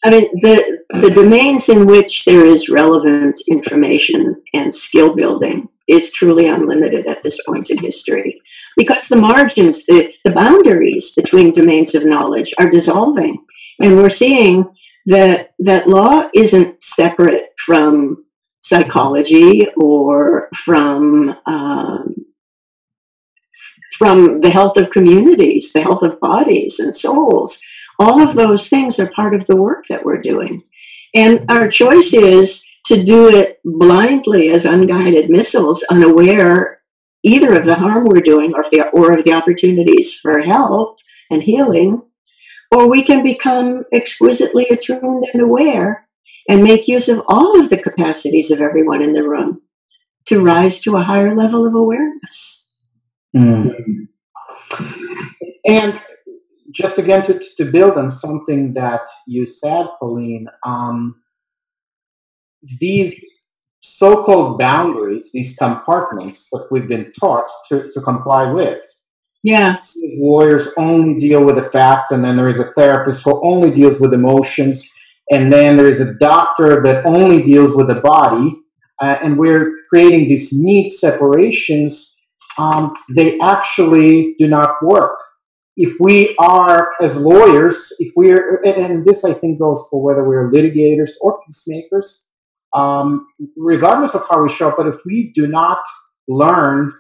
[0.04, 6.12] I mean, the, the domains in which there is relevant information and skill building is
[6.12, 8.40] truly unlimited at this point in history
[8.78, 13.44] because the margins, the, the boundaries between domains of knowledge are dissolving.
[13.82, 14.66] And we're seeing
[15.08, 18.26] that that law isn't separate from
[18.62, 22.16] psychology or from um,
[23.98, 27.60] from the health of communities, the health of bodies and souls.
[27.98, 30.62] All of those things are part of the work that we're doing.
[31.14, 36.82] And our choice is to do it blindly as unguided missiles, unaware
[37.24, 40.98] either of the harm we're doing or of the, or of the opportunities for health
[41.32, 42.04] and healing,
[42.72, 46.08] or we can become exquisitely attuned and aware
[46.48, 49.62] and make use of all of the capacities of everyone in the room
[50.26, 52.65] to rise to a higher level of awareness.
[53.36, 54.08] Mm.
[55.66, 56.02] And
[56.72, 61.22] just again to, to build on something that you said, Pauline, um,
[62.80, 63.24] these
[63.82, 68.84] so-called boundaries, these compartments that we've been taught to, to comply with,
[69.46, 69.80] yeah.
[70.18, 74.00] Lawyers only deal with the facts, and then there is a therapist who only deals
[74.00, 74.92] with emotions,
[75.30, 78.56] and then there is a doctor that only deals with the body.
[79.00, 82.15] Uh, and we're creating these neat separations.
[82.58, 85.18] Um, they actually do not work.
[85.78, 90.50] If we are, as lawyers, if we're, and this I think goes for whether we're
[90.50, 92.26] litigators or peacemakers,
[92.74, 95.80] um, regardless of how we show up, but if we do not
[96.28, 96.94] learn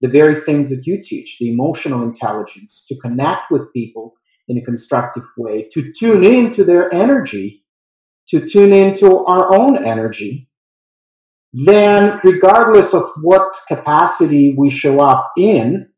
[0.00, 4.14] the very things that you teach the emotional intelligence, to connect with people
[4.46, 7.64] in a constructive way, to tune into their energy,
[8.28, 10.47] to tune into our own energy,
[11.52, 15.88] then regardless of what capacity we show up in,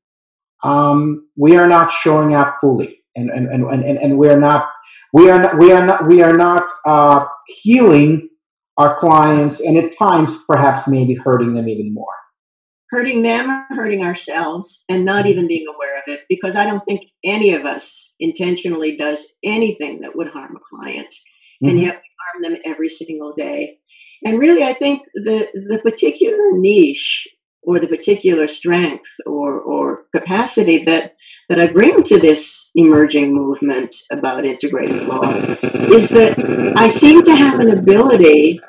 [0.62, 3.02] um, we are not showing up fully.
[3.16, 4.68] And, and, and, and, and we are not
[5.12, 8.28] we are not we are not we are not uh, healing
[8.76, 12.14] our clients and at times perhaps maybe hurting them even more
[12.90, 16.84] hurting them or hurting ourselves and not even being aware of it because I don't
[16.84, 21.14] think any of us intentionally does anything that would harm a client.
[21.62, 21.68] Mm-hmm.
[21.68, 23.78] And yet we harm them every single day.
[24.24, 27.28] And really, I think the, the particular niche
[27.62, 31.16] or the particular strength or, or capacity that,
[31.48, 37.36] that I bring to this emerging movement about integrated law is that I seem to
[37.36, 38.60] have an ability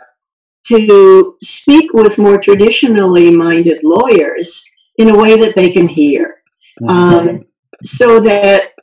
[0.67, 4.63] to speak with more traditionally minded lawyers
[4.97, 6.41] in a way that they can hear.
[6.81, 6.89] Mm-hmm.
[6.89, 7.45] Um,
[7.83, 8.73] so that,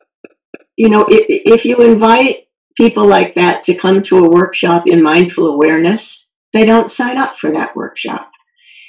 [0.76, 5.02] you know, if, if you invite people like that to come to a workshop in
[5.02, 8.30] mindful awareness, they don't sign up for that workshop.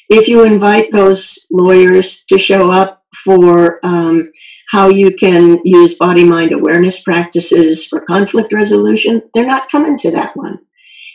[0.10, 4.32] If you invite those lawyers to show up for um,
[4.70, 10.12] how you can use body mind awareness practices for conflict resolution, they're not coming to
[10.12, 10.60] that one.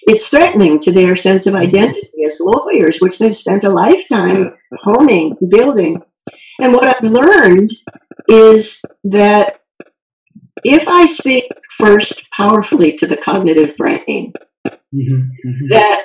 [0.07, 5.37] It's threatening to their sense of identity as lawyers, which they've spent a lifetime honing,
[5.49, 6.03] building.
[6.61, 7.71] And what I've learned
[8.29, 9.61] is that
[10.63, 14.33] if I speak first powerfully to the cognitive brain,
[14.67, 15.69] mm-hmm, mm-hmm.
[15.71, 16.05] that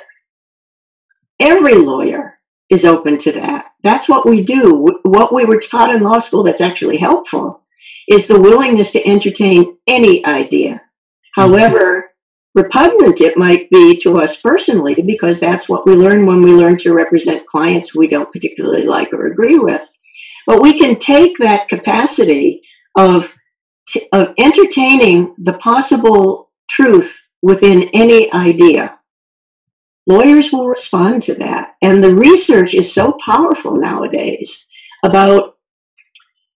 [1.40, 3.66] every lawyer is open to that.
[3.82, 5.00] That's what we do.
[5.02, 7.62] What we were taught in law school that's actually helpful
[8.08, 10.82] is the willingness to entertain any idea.
[11.34, 12.10] However,
[12.54, 16.76] repugnant it might be to us personally, because that's what we learn when we learn
[16.78, 19.88] to represent clients we don't particularly like or agree with.
[20.46, 22.62] But we can take that capacity
[22.96, 23.34] of,
[24.12, 28.99] of entertaining the possible truth within any idea.
[30.10, 31.74] Lawyers will respond to that.
[31.80, 34.66] And the research is so powerful nowadays
[35.04, 35.56] about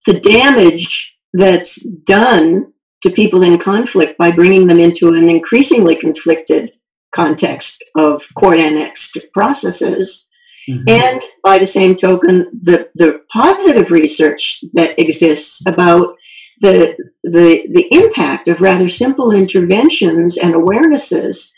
[0.05, 6.73] the damage that's done to people in conflict by bringing them into an increasingly conflicted
[7.11, 10.27] context of court annexed processes
[10.69, 10.89] Mm-hmm.
[10.89, 16.15] And by the same token, the, the positive research that exists about
[16.61, 21.51] the, the, the impact of rather simple interventions and awarenesses,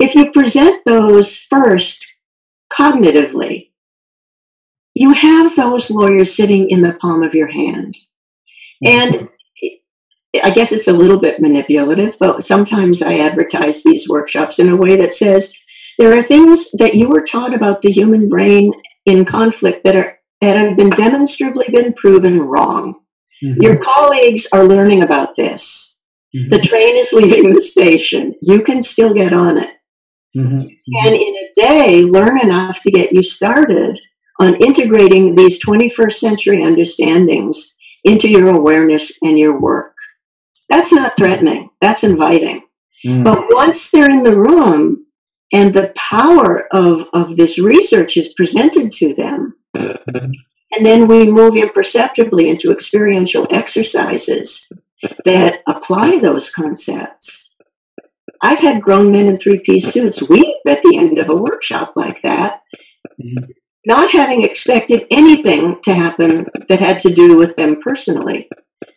[0.00, 2.06] if you present those first
[2.72, 3.70] cognitively,
[4.94, 7.96] you have those lawyers sitting in the palm of your hand.
[8.84, 9.18] Mm-hmm.
[9.20, 9.28] And
[10.42, 14.76] I guess it's a little bit manipulative, but sometimes I advertise these workshops in a
[14.76, 15.54] way that says,
[15.98, 18.72] there are things that you were taught about the human brain
[19.04, 23.00] in conflict that are that have been demonstrably been proven wrong.
[23.42, 23.60] Mm-hmm.
[23.60, 25.98] Your colleagues are learning about this.
[26.36, 26.50] Mm-hmm.
[26.50, 28.34] The train is leaving the station.
[28.42, 29.77] You can still get on it.
[30.38, 31.06] Mm-hmm.
[31.06, 34.00] And in a day, learn enough to get you started
[34.38, 37.74] on integrating these 21st century understandings
[38.04, 39.94] into your awareness and your work.
[40.68, 42.62] That's not threatening, that's inviting.
[43.04, 43.24] Mm.
[43.24, 45.06] But once they're in the room,
[45.52, 49.56] and the power of, of this research is presented to them.
[49.74, 54.70] And then we move imperceptibly into experiential exercises
[55.24, 57.47] that apply those concepts.
[58.42, 61.92] I've had grown men in three piece suits weep at the end of a workshop
[61.96, 62.62] like that,
[63.86, 68.48] not having expected anything to happen that had to do with them personally.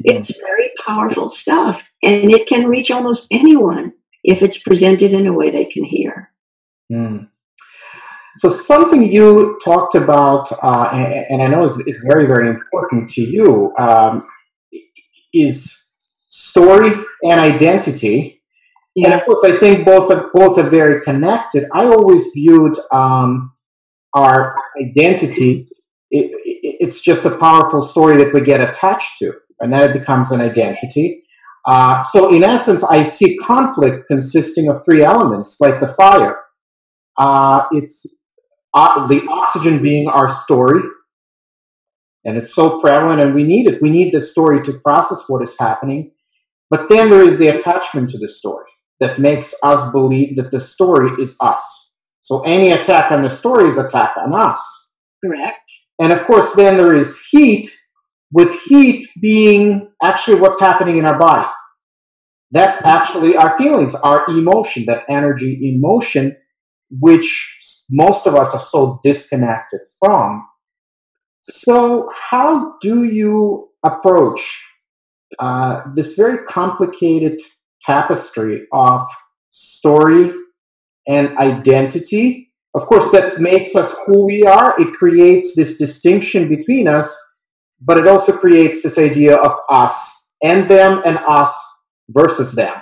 [0.04, 5.34] It's very powerful stuff, and it can reach almost anyone if it's presented in a
[5.34, 6.32] way they can hear.
[6.91, 7.30] Mm.
[8.38, 13.10] So something you talked about, uh, and, and, I know is, is, very, very important
[13.12, 14.27] to you, um,
[15.34, 15.77] is
[16.30, 18.40] story and identity.
[18.95, 19.12] Yes.
[19.12, 21.65] And of course, I think both are, both are very connected.
[21.73, 23.54] I always viewed um,
[24.13, 25.65] our identity,
[26.10, 29.93] it, it, it's just a powerful story that we get attached to, and then it
[29.93, 31.23] becomes an identity.
[31.65, 36.41] Uh, so, in essence, I see conflict consisting of three elements, like the fire
[37.17, 38.06] uh, it's
[38.73, 40.82] uh, the oxygen being our story,
[42.25, 43.82] and it's so prevalent, and we need it.
[43.82, 46.13] We need the story to process what is happening.
[46.69, 48.65] But then there is the attachment to the story
[49.01, 51.91] that makes us believe that the story is us.
[52.21, 54.89] So any attack on the story is attack on us.
[55.25, 55.69] Correct.
[55.99, 57.69] And of course, then there is heat,
[58.31, 61.49] with heat being actually what's happening in our body.
[62.51, 66.37] That's actually our feelings, our emotion, that energy in motion
[66.99, 70.45] which most of us are so disconnected from.
[71.43, 74.61] So, how do you approach
[75.39, 77.39] uh, this very complicated
[77.85, 79.07] tapestry of
[79.49, 80.31] story
[81.07, 82.51] and identity?
[82.73, 84.73] Of course, that makes us who we are.
[84.79, 87.17] It creates this distinction between us,
[87.82, 91.53] but it also creates this idea of us and them and us
[92.09, 92.75] versus them.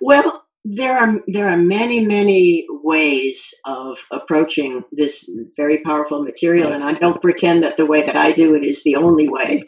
[0.00, 6.84] Well, there are there are many many ways of approaching this very powerful material and
[6.84, 9.62] i don't pretend that the way that i do it is the only way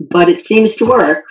[0.00, 1.24] but it seems to work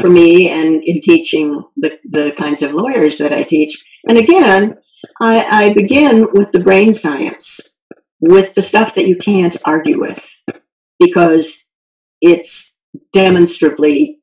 [0.00, 3.82] for me and in teaching the, the kinds of lawyers that i teach.
[4.06, 4.76] And again
[5.20, 7.60] I, I begin with the brain science
[8.20, 10.28] with the stuff that you can't argue with
[10.98, 11.64] because
[12.20, 12.76] it's
[13.12, 14.20] demonstrably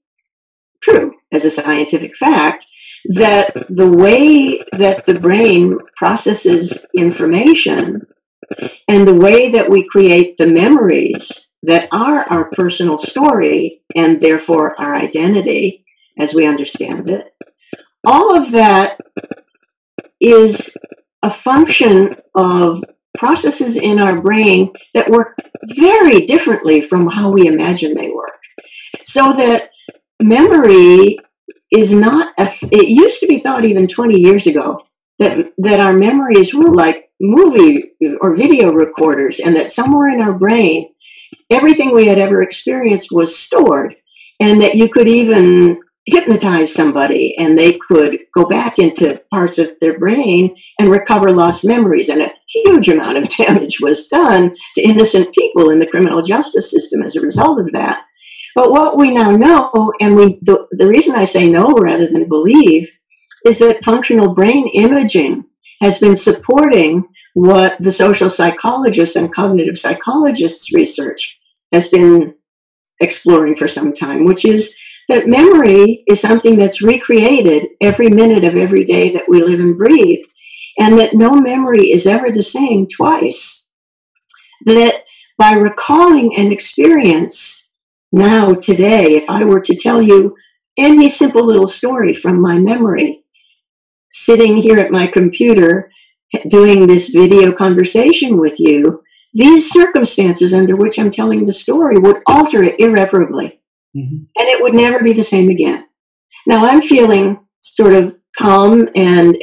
[0.84, 2.66] true as a scientific fact
[3.10, 8.01] that the way that the brain processes information
[8.88, 14.80] and the way that we create the memories that are our personal story and therefore
[14.80, 15.86] our identity
[16.18, 17.34] as we understand it,
[18.06, 18.99] all of that
[20.22, 20.76] is
[21.24, 22.84] a function of
[23.18, 28.39] processes in our brain that work very differently from how we imagine they work.
[29.06, 29.70] So that
[30.22, 31.18] memory
[31.76, 34.82] is not, a, it used to be thought even 20 years ago
[35.19, 40.34] that, that our memories were like movie or video recorders and that somewhere in our
[40.34, 40.89] brain,
[41.49, 43.95] everything we had ever experienced was stored
[44.39, 49.71] and that you could even hypnotize somebody and they could go back into parts of
[49.82, 52.09] their brain and recover lost memories.
[52.09, 56.69] And a huge amount of damage was done to innocent people in the criminal justice
[56.69, 58.05] system as a result of that.
[58.56, 62.28] But what we now know, and we the, the reason I say no rather than
[62.28, 62.89] believe,
[63.45, 65.45] is that functional brain imaging
[65.82, 67.03] has been supporting
[67.34, 71.38] what the social psychologists and cognitive psychologists research
[71.74, 72.34] has been
[73.01, 74.74] exploring for some time, which is
[75.10, 79.78] that memory is something that's recreated every minute of every day that we live and
[79.78, 80.26] breathe,
[80.80, 83.66] and that no memory is ever the same twice.
[84.64, 85.03] That
[85.38, 87.64] by recalling an experience
[88.16, 90.38] now, today, if I were to tell you
[90.78, 93.26] any simple little story from my memory,
[94.13, 95.91] sitting here at my computer
[96.47, 99.03] doing this video conversation with you,
[99.34, 103.61] these circumstances under which I'm telling the story would alter it irreparably.
[103.93, 104.16] Mm-hmm.
[104.16, 105.86] And it would never be the same again.
[106.47, 109.38] Now I'm feeling sort of calm and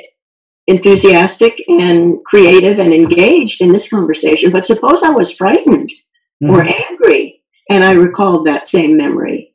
[0.66, 5.90] enthusiastic and creative and engaged in this conversation, but suppose I was frightened
[6.42, 6.50] mm-hmm.
[6.50, 9.54] or angry and I recalled that same memory.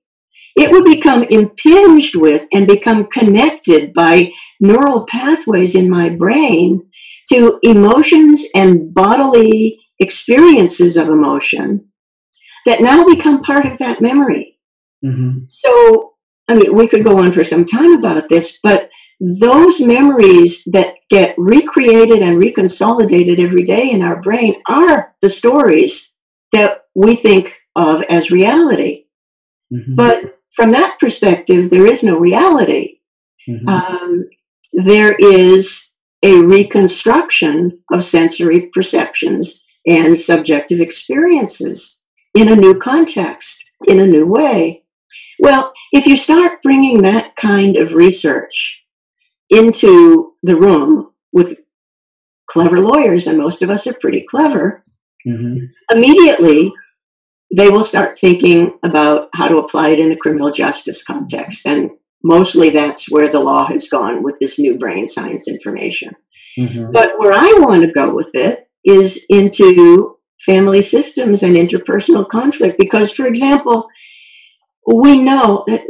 [0.55, 6.89] It would become impinged with and become connected by neural pathways in my brain
[7.32, 11.89] to emotions and bodily experiences of emotion
[12.66, 14.58] that now become part of that memory.
[15.05, 15.45] Mm-hmm.
[15.47, 16.14] So,
[16.47, 18.89] I mean, we could go on for some time about this, but
[19.20, 26.14] those memories that get recreated and reconsolidated every day in our brain are the stories
[26.51, 29.05] that we think of as reality.
[29.71, 29.95] Mm-hmm.
[29.95, 32.99] But from that perspective, there is no reality.
[33.47, 33.69] Mm-hmm.
[33.69, 34.30] Um,
[34.73, 35.91] there is
[36.23, 42.01] a reconstruction of sensory perceptions and subjective experiences
[42.36, 44.84] in a new context, in a new way.
[45.39, 48.84] Well, if you start bringing that kind of research
[49.49, 51.59] into the room with
[52.49, 54.84] clever lawyers, and most of us are pretty clever,
[55.25, 55.65] mm-hmm.
[55.95, 56.73] immediately
[57.56, 61.66] they will start thinking about how to apply it in a criminal justice context.
[61.66, 61.91] And
[62.24, 66.16] mostly that's where the law has gone with this new brain science information.
[66.58, 66.91] Mm-hmm.
[66.91, 72.78] But where I want to go with it is into family systems and interpersonal conflict.
[72.78, 73.88] Because, for example,
[74.86, 75.84] we know that.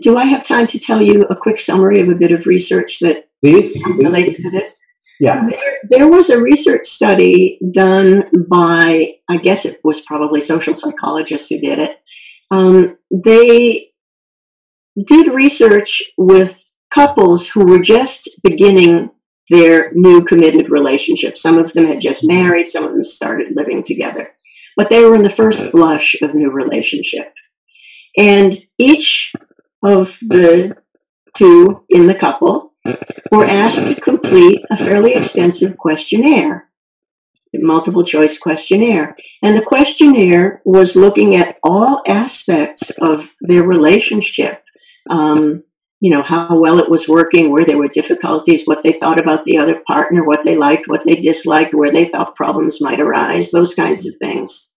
[0.00, 2.98] Do I have time to tell you a quick summary of a bit of research
[2.98, 4.76] that please, relates to this?
[5.20, 5.48] Yeah.
[5.48, 11.48] There, there, was a research study done by, I guess it was probably social psychologists
[11.48, 11.98] who did it.
[12.50, 13.92] Um, they
[15.06, 19.10] did research with couples who were just beginning
[19.50, 21.36] their new committed relationship.
[21.36, 24.30] Some of them had just married, some of them started living together,
[24.76, 27.34] but they were in the first blush of new relationship.
[28.16, 29.32] And each
[29.82, 30.76] of the
[31.36, 32.73] two in the couple
[33.30, 36.68] were asked to complete a fairly extensive questionnaire,
[37.54, 39.16] a multiple choice questionnaire.
[39.42, 44.62] And the questionnaire was looking at all aspects of their relationship.
[45.08, 45.62] Um,
[46.00, 49.44] you know, how well it was working, where there were difficulties, what they thought about
[49.44, 53.50] the other partner, what they liked, what they disliked, where they thought problems might arise,
[53.50, 54.68] those kinds of things.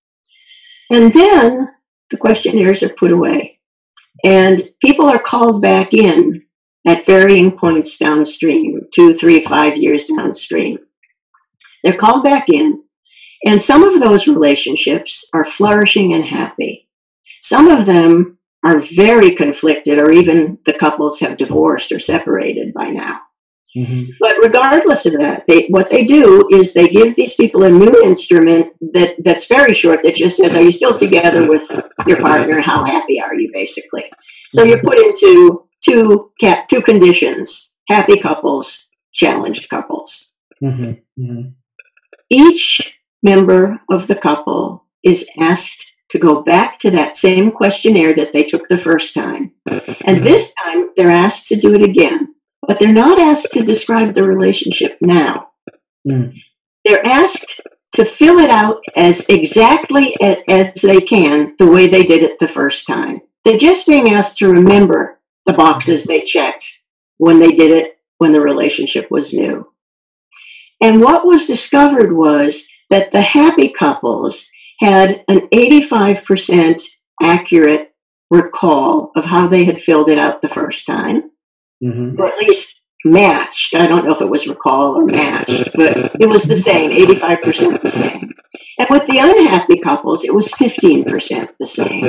[0.89, 1.67] And then
[2.09, 3.59] the questionnaires are put away.
[4.23, 6.46] And people are called back in
[6.87, 10.79] at varying points downstream, two, three, five years downstream.
[11.83, 12.83] They're called back in,
[13.45, 16.87] and some of those relationships are flourishing and happy.
[17.41, 22.89] Some of them are very conflicted, or even the couples have divorced or separated by
[22.89, 23.19] now.
[23.75, 24.11] Mm-hmm.
[24.19, 28.01] But regardless of that, they, what they do is they give these people a new
[28.03, 31.69] instrument that, that's very short that just says, Are you still together with
[32.07, 32.61] your partner?
[32.61, 34.09] How happy are you, basically?
[34.51, 36.31] So you're put into two,
[36.69, 40.29] two conditions happy couples, challenged couples.
[40.61, 41.21] Mm-hmm.
[41.23, 41.49] Mm-hmm.
[42.29, 48.33] Each member of the couple is asked to go back to that same questionnaire that
[48.33, 49.53] they took the first time.
[50.05, 52.35] And this time they're asked to do it again
[52.67, 55.49] but they're not asked to describe the relationship now.
[56.07, 56.37] Mm.
[56.83, 57.61] They're asked
[57.93, 62.47] to fill it out as exactly as they can the way they did it the
[62.47, 63.21] first time.
[63.45, 65.16] They're just being asked to remember
[65.47, 66.83] the boxes they checked
[67.17, 69.71] when they did it when the relationship was new.
[70.81, 76.83] And what was discovered was that the happy couples had an 85%
[77.21, 77.95] accurate
[78.29, 81.31] recall of how they had filled it out the first time,
[81.83, 82.19] mm-hmm.
[82.21, 83.73] or at least matched.
[83.73, 87.81] I don't know if it was recall or matched, but it was the same, 85%
[87.81, 88.33] the same.
[88.79, 92.03] And with the unhappy couples, it was 15% the same.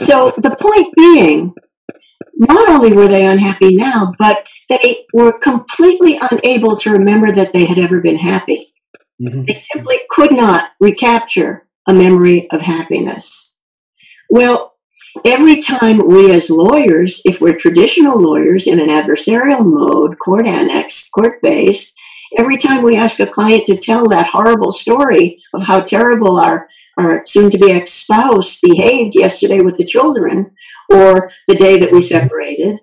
[0.00, 1.54] So the point being,
[2.34, 7.64] not only were they unhappy now, but they were completely unable to remember that they
[7.64, 8.72] had ever been happy.
[9.20, 9.44] Mm-hmm.
[9.44, 13.54] They simply could not recapture a memory of happiness.
[14.30, 14.74] Well,
[15.24, 21.10] every time we as lawyers, if we're traditional lawyers in an adversarial mode, court annexed,
[21.12, 21.94] court based,
[22.36, 26.68] every time we ask a client to tell that horrible story of how terrible our,
[26.98, 30.50] our soon to be ex spouse behaved yesterday with the children
[30.92, 32.80] or the day that we separated,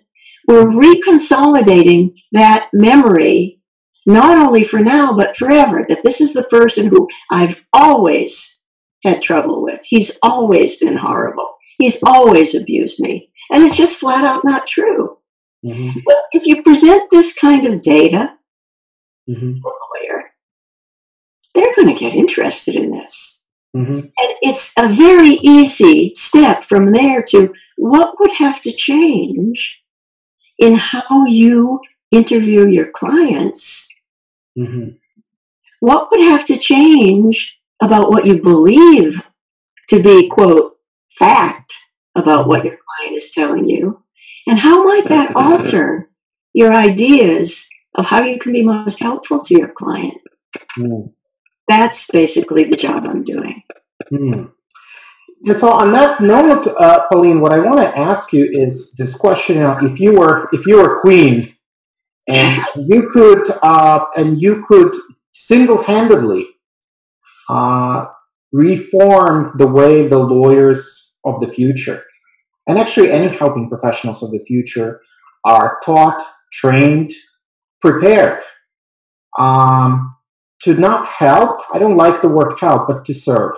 [0.47, 3.59] we're reconsolidating that memory,
[4.05, 8.59] not only for now, but forever, that this is the person who I've always
[9.03, 9.81] had trouble with.
[9.83, 11.55] He's always been horrible.
[11.77, 13.31] He's always abused me.
[13.51, 15.17] And it's just flat out not true.
[15.65, 15.99] Mm-hmm.
[16.05, 18.35] Well, if you present this kind of data
[19.29, 19.53] mm-hmm.
[19.53, 20.23] to a lawyer,
[21.53, 23.34] they're going to get interested in this.
[23.75, 23.97] Mm-hmm.
[23.97, 29.83] And it's a very easy step from there to what would have to change
[30.57, 33.89] in how you interview your clients.
[34.57, 34.95] Mm-hmm.
[35.81, 39.29] What would have to change about what you believe
[39.89, 40.77] to be, quote,
[41.09, 41.75] fact
[42.15, 44.03] about what your client is telling you?
[44.47, 46.09] And how might that alter
[46.53, 50.21] your ideas of how you can be most helpful to your client?
[50.77, 51.14] Mm.
[51.67, 53.63] That's basically the job I'm doing.
[54.11, 54.51] Mm.
[55.45, 59.15] And so, on that note, uh, Pauline, what I want to ask you is this
[59.15, 61.55] question: If you were, if you were queen,
[62.27, 64.93] and you could, uh, and you could
[65.33, 66.47] single-handedly
[67.49, 68.05] uh,
[68.51, 72.03] reform the way the lawyers of the future,
[72.67, 75.01] and actually any helping professionals of the future,
[75.43, 77.11] are taught, trained,
[77.81, 78.41] prepared
[79.37, 80.14] um,
[80.65, 81.61] to not help.
[81.73, 83.53] I don't like the word help, but to serve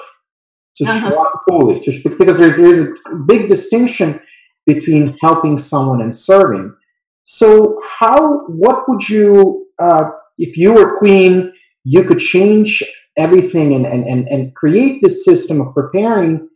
[0.78, 1.40] to uh-huh.
[1.48, 4.20] fully to, because there's there's a big distinction
[4.66, 6.76] between helping someone and serving.
[7.24, 11.54] So how what would you uh, if you were queen,
[11.84, 12.84] you could change
[13.18, 16.48] everything and, and, and, and create this system of preparing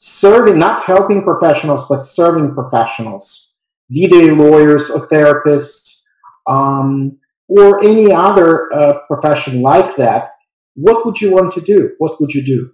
[0.00, 3.54] serving not helping professionals but serving professionals
[3.88, 6.02] be they lawyers or therapists
[6.48, 7.18] um,
[7.48, 10.30] or any other uh, profession like that
[10.74, 12.70] what would you want to do what would you do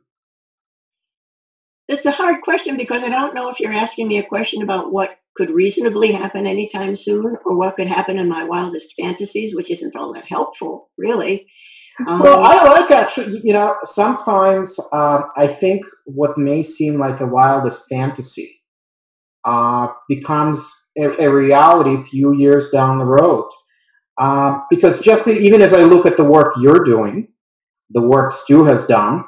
[1.88, 4.92] it's a hard question because I don't know if you're asking me a question about
[4.92, 9.70] what could reasonably happen anytime soon or what could happen in my wildest fantasies, which
[9.70, 11.46] isn't all that helpful, really.
[12.06, 17.20] Um, well, I like actually, you know, sometimes um, I think what may seem like
[17.20, 18.62] a wildest fantasy
[19.44, 23.48] uh, becomes a, a, reality a few years down the road.
[24.18, 27.28] Uh, because just even as I look at the work you're doing,
[27.90, 29.24] the work Stu has done,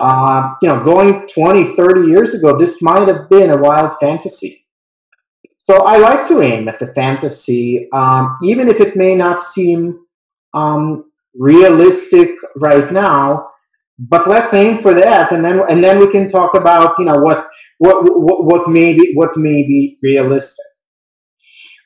[0.00, 4.66] uh, you know, going 20, 30 years ago, this might have been a wild fantasy.
[5.58, 10.00] So I like to aim at the fantasy, um, even if it may not seem
[10.54, 13.48] um, realistic right now.
[13.98, 17.20] But let's aim for that, and then and then we can talk about you know
[17.20, 17.46] what
[17.76, 20.64] what what, what may be what may be realistic.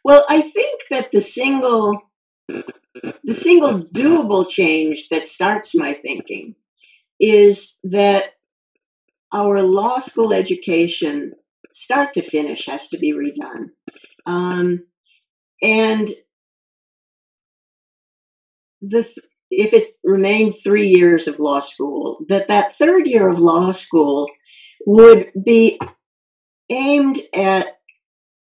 [0.04, 2.00] Well, I think that the single
[2.48, 6.54] the single doable change that starts my thinking
[7.20, 8.34] is that
[9.32, 11.32] our law school education,
[11.74, 13.70] start to finish, has to be redone.
[14.26, 14.86] Um,
[15.62, 16.08] and
[18.80, 23.38] the th- if it remained three years of law school, that that third year of
[23.38, 24.28] law school
[24.86, 25.78] would be
[26.70, 27.73] aimed at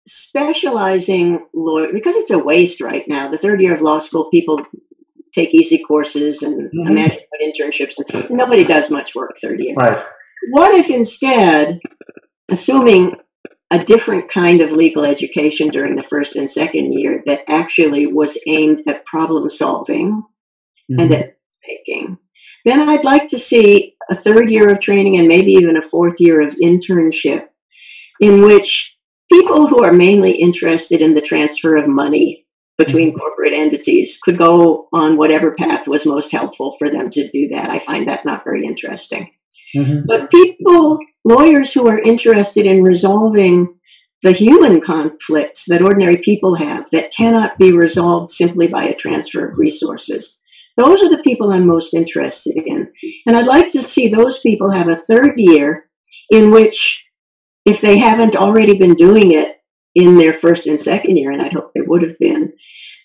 [0.06, 3.28] specializing lawyer because it's a waste right now.
[3.28, 4.60] The third year of law school, people
[5.34, 6.86] take easy courses and mm-hmm.
[6.86, 7.96] imagine internships.
[8.12, 9.74] And nobody does much work third year.
[9.74, 10.04] Right.
[10.50, 11.80] What if instead,
[12.50, 13.16] assuming
[13.70, 18.38] a different kind of legal education during the first and second year that actually was
[18.46, 21.00] aimed at problem solving mm-hmm.
[21.00, 21.36] and at
[21.66, 22.18] making,
[22.64, 26.20] then I'd like to see a third year of training and maybe even a fourth
[26.20, 27.46] year of internship
[28.20, 28.93] in which
[29.32, 32.46] people who are mainly interested in the transfer of money
[32.76, 33.18] between mm-hmm.
[33.18, 37.70] corporate entities could go on whatever path was most helpful for them to do that.
[37.70, 39.30] I find that not very interesting.
[39.76, 40.06] Mm-hmm.
[40.06, 43.78] But people, lawyers who are interested in resolving
[44.22, 49.46] the human conflicts that ordinary people have that cannot be resolved simply by a transfer
[49.46, 50.40] of resources.
[50.76, 52.90] Those are the people I'm most interested in.
[53.26, 55.88] And I'd like to see those people have a third year
[56.30, 57.03] in which,
[57.64, 59.56] if they haven't already been doing it
[59.94, 62.52] in their first and second year, and I hope they would have been,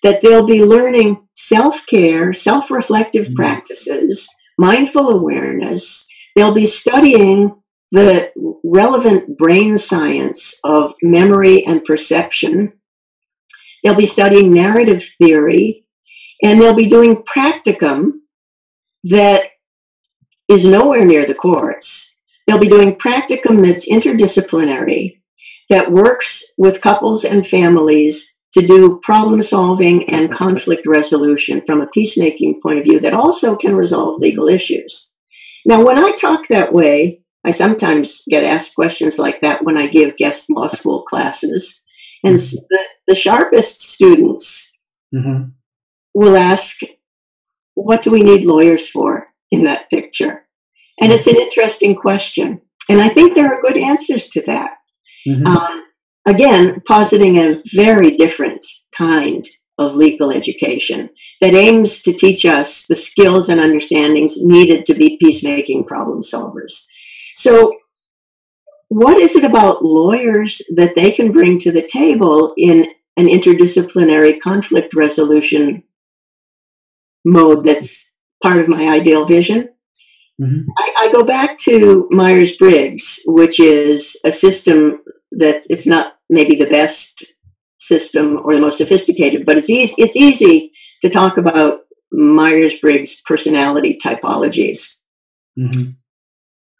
[0.03, 3.35] that they'll be learning self care, self reflective mm-hmm.
[3.35, 6.07] practices, mindful awareness.
[6.35, 8.31] They'll be studying the
[8.63, 12.73] relevant brain science of memory and perception.
[13.83, 15.85] They'll be studying narrative theory,
[16.43, 18.11] and they'll be doing practicum
[19.03, 19.43] that
[20.49, 22.08] is nowhere near the courts.
[22.49, 25.19] They'll be doing practicum that's interdisciplinary,
[25.69, 31.87] that works with couples and families to do problem solving and conflict resolution from a
[31.87, 35.11] peacemaking point of view that also can resolve legal issues.
[35.63, 39.85] Now, when I talk that way, I sometimes get asked questions like that when I
[39.85, 41.79] give guest law school classes.
[42.23, 42.57] And mm-hmm.
[42.67, 42.79] the,
[43.09, 44.73] the, sharpest students
[45.13, 45.49] mm-hmm.
[46.15, 46.79] will ask,
[47.75, 50.48] What do we need lawyers for in that picture?
[51.01, 52.61] And it's an interesting question.
[52.89, 54.71] And I think there are good answers to that.
[55.27, 55.45] Mm-hmm.
[55.45, 55.83] Um,
[56.27, 59.47] again, positing a very different kind
[59.77, 65.17] of legal education that aims to teach us the skills and understandings needed to be
[65.17, 66.85] peacemaking problem solvers.
[67.35, 67.77] So,
[68.89, 74.39] what is it about lawyers that they can bring to the table in an interdisciplinary
[74.39, 75.83] conflict resolution
[77.23, 79.69] mode that's part of my ideal vision?
[80.39, 80.69] Mm-hmm.
[80.77, 86.55] I, I, go back to Myers Briggs, which is a system that it's not maybe
[86.55, 87.33] the best
[87.79, 90.71] system or the most sophisticated, but it's easy, it's easy
[91.01, 91.81] to talk about
[92.11, 94.95] Myers Briggs personality typologies.
[95.59, 95.91] Mm-hmm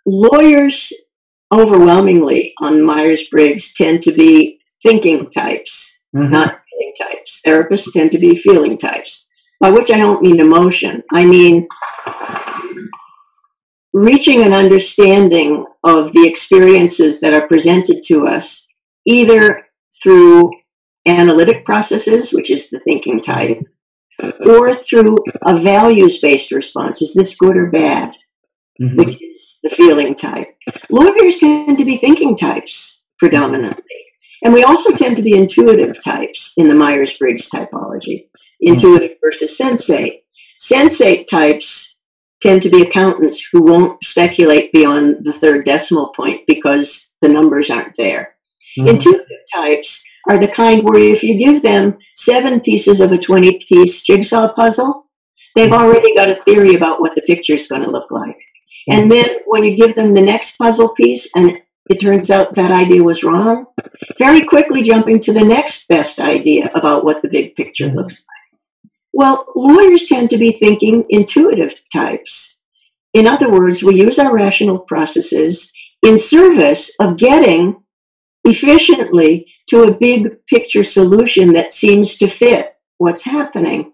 [0.10, 0.92] lawyers
[1.54, 6.32] overwhelmingly on Myers Briggs tend to be thinking types, mm-hmm.
[6.32, 7.42] not feeling types.
[7.46, 9.28] Therapists tend to be feeling types,
[9.60, 11.04] by which I don't mean emotion.
[11.12, 11.68] I mean
[14.00, 18.66] reaching an understanding of the experiences that are presented to us,
[19.06, 19.66] either
[20.02, 20.52] through
[21.06, 23.60] analytic processes, which is the thinking type,
[24.46, 27.02] or through a values based response.
[27.02, 28.16] Is this good or bad?
[28.82, 28.96] Mm-hmm.
[28.96, 29.20] Which
[29.64, 30.48] the feeling type.
[30.90, 33.84] Lawyers tend to be thinking types predominantly.
[34.42, 38.30] And we also tend to be intuitive types in the Myers Briggs typology,
[38.62, 40.22] intuitive versus sensate.
[40.62, 41.89] Sensate types
[42.42, 47.70] tend to be accountants who won't speculate beyond the third decimal point because the numbers
[47.70, 48.36] aren't there.
[48.78, 48.90] Mm-hmm.
[48.90, 53.66] Intuitive types are the kind where if you give them seven pieces of a 20
[53.68, 55.08] piece jigsaw puzzle,
[55.56, 55.82] they've mm-hmm.
[55.82, 58.38] already got a theory about what the picture is going to look like.
[58.90, 61.60] And then when you give them the next puzzle piece and
[61.90, 63.66] it turns out that idea was wrong,
[64.18, 67.98] very quickly jumping to the next best idea about what the big picture mm-hmm.
[67.98, 68.39] looks like.
[69.14, 72.58] Well, lawyers tend to be thinking intuitive types.
[73.14, 75.72] In other words, we use our rational processes
[76.04, 77.84] in service of getting
[78.44, 83.94] efficiently to a big picture solution that seems to fit what's happening.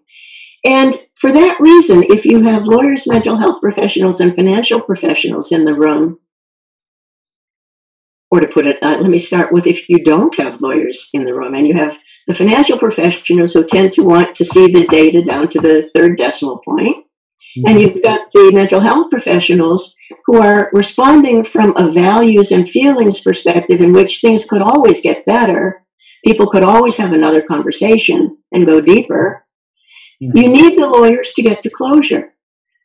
[0.64, 5.64] And for that reason, if you have lawyers, mental health professionals, and financial professionals in
[5.64, 6.18] the room,
[8.30, 11.24] or to put it, uh, let me start with if you don't have lawyers in
[11.24, 14.86] the room and you have the financial professionals who tend to want to see the
[14.86, 17.62] data down to the third decimal point, mm-hmm.
[17.66, 19.94] and you've got the mental health professionals
[20.26, 25.24] who are responding from a values and feelings perspective in which things could always get
[25.24, 25.84] better.
[26.24, 29.44] People could always have another conversation and go deeper.
[30.22, 30.36] Mm-hmm.
[30.36, 32.32] You need the lawyers to get to closure.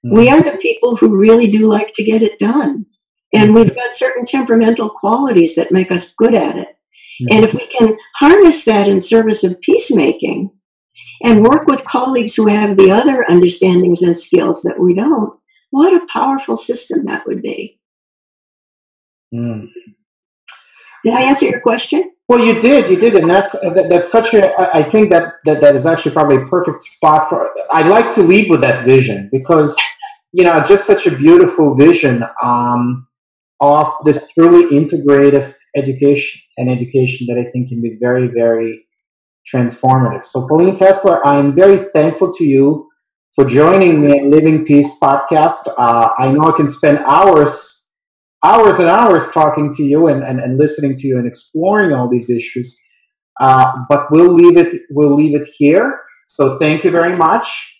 [0.06, 0.18] Mm-hmm.
[0.18, 2.86] We are the people who really do like to get it done.
[3.34, 3.56] And mm-hmm.
[3.56, 6.78] we've got certain temperamental qualities that make us good at it.
[7.22, 7.36] Mm-hmm.
[7.36, 10.52] And if we can harness that in service of peacemaking
[11.24, 15.94] and work with colleagues who have the other understandings and skills that we don't, what
[15.94, 17.80] a powerful system that would be.
[19.34, 19.68] Mm.
[21.04, 22.12] Did I answer your question?
[22.28, 24.54] Well, you did, you did, and that's that, that's such a.
[24.74, 27.50] I think that, that that is actually probably a perfect spot for.
[27.72, 29.76] I like to lead with that vision because,
[30.32, 33.08] you know, just such a beautiful vision um,
[33.60, 38.86] of this truly integrative education and education that I think can be very, very
[39.54, 40.26] transformative.
[40.26, 42.88] So, Pauline Tesler, I am very thankful to you
[43.36, 45.68] for joining me at Living Peace podcast.
[45.78, 47.82] Uh, I know I can spend hours
[48.44, 52.10] hours and hours talking to you and, and, and listening to you and exploring all
[52.10, 52.80] these issues.
[53.40, 56.02] Uh, but we'll leave it we'll leave it here.
[56.28, 57.71] So thank you very much.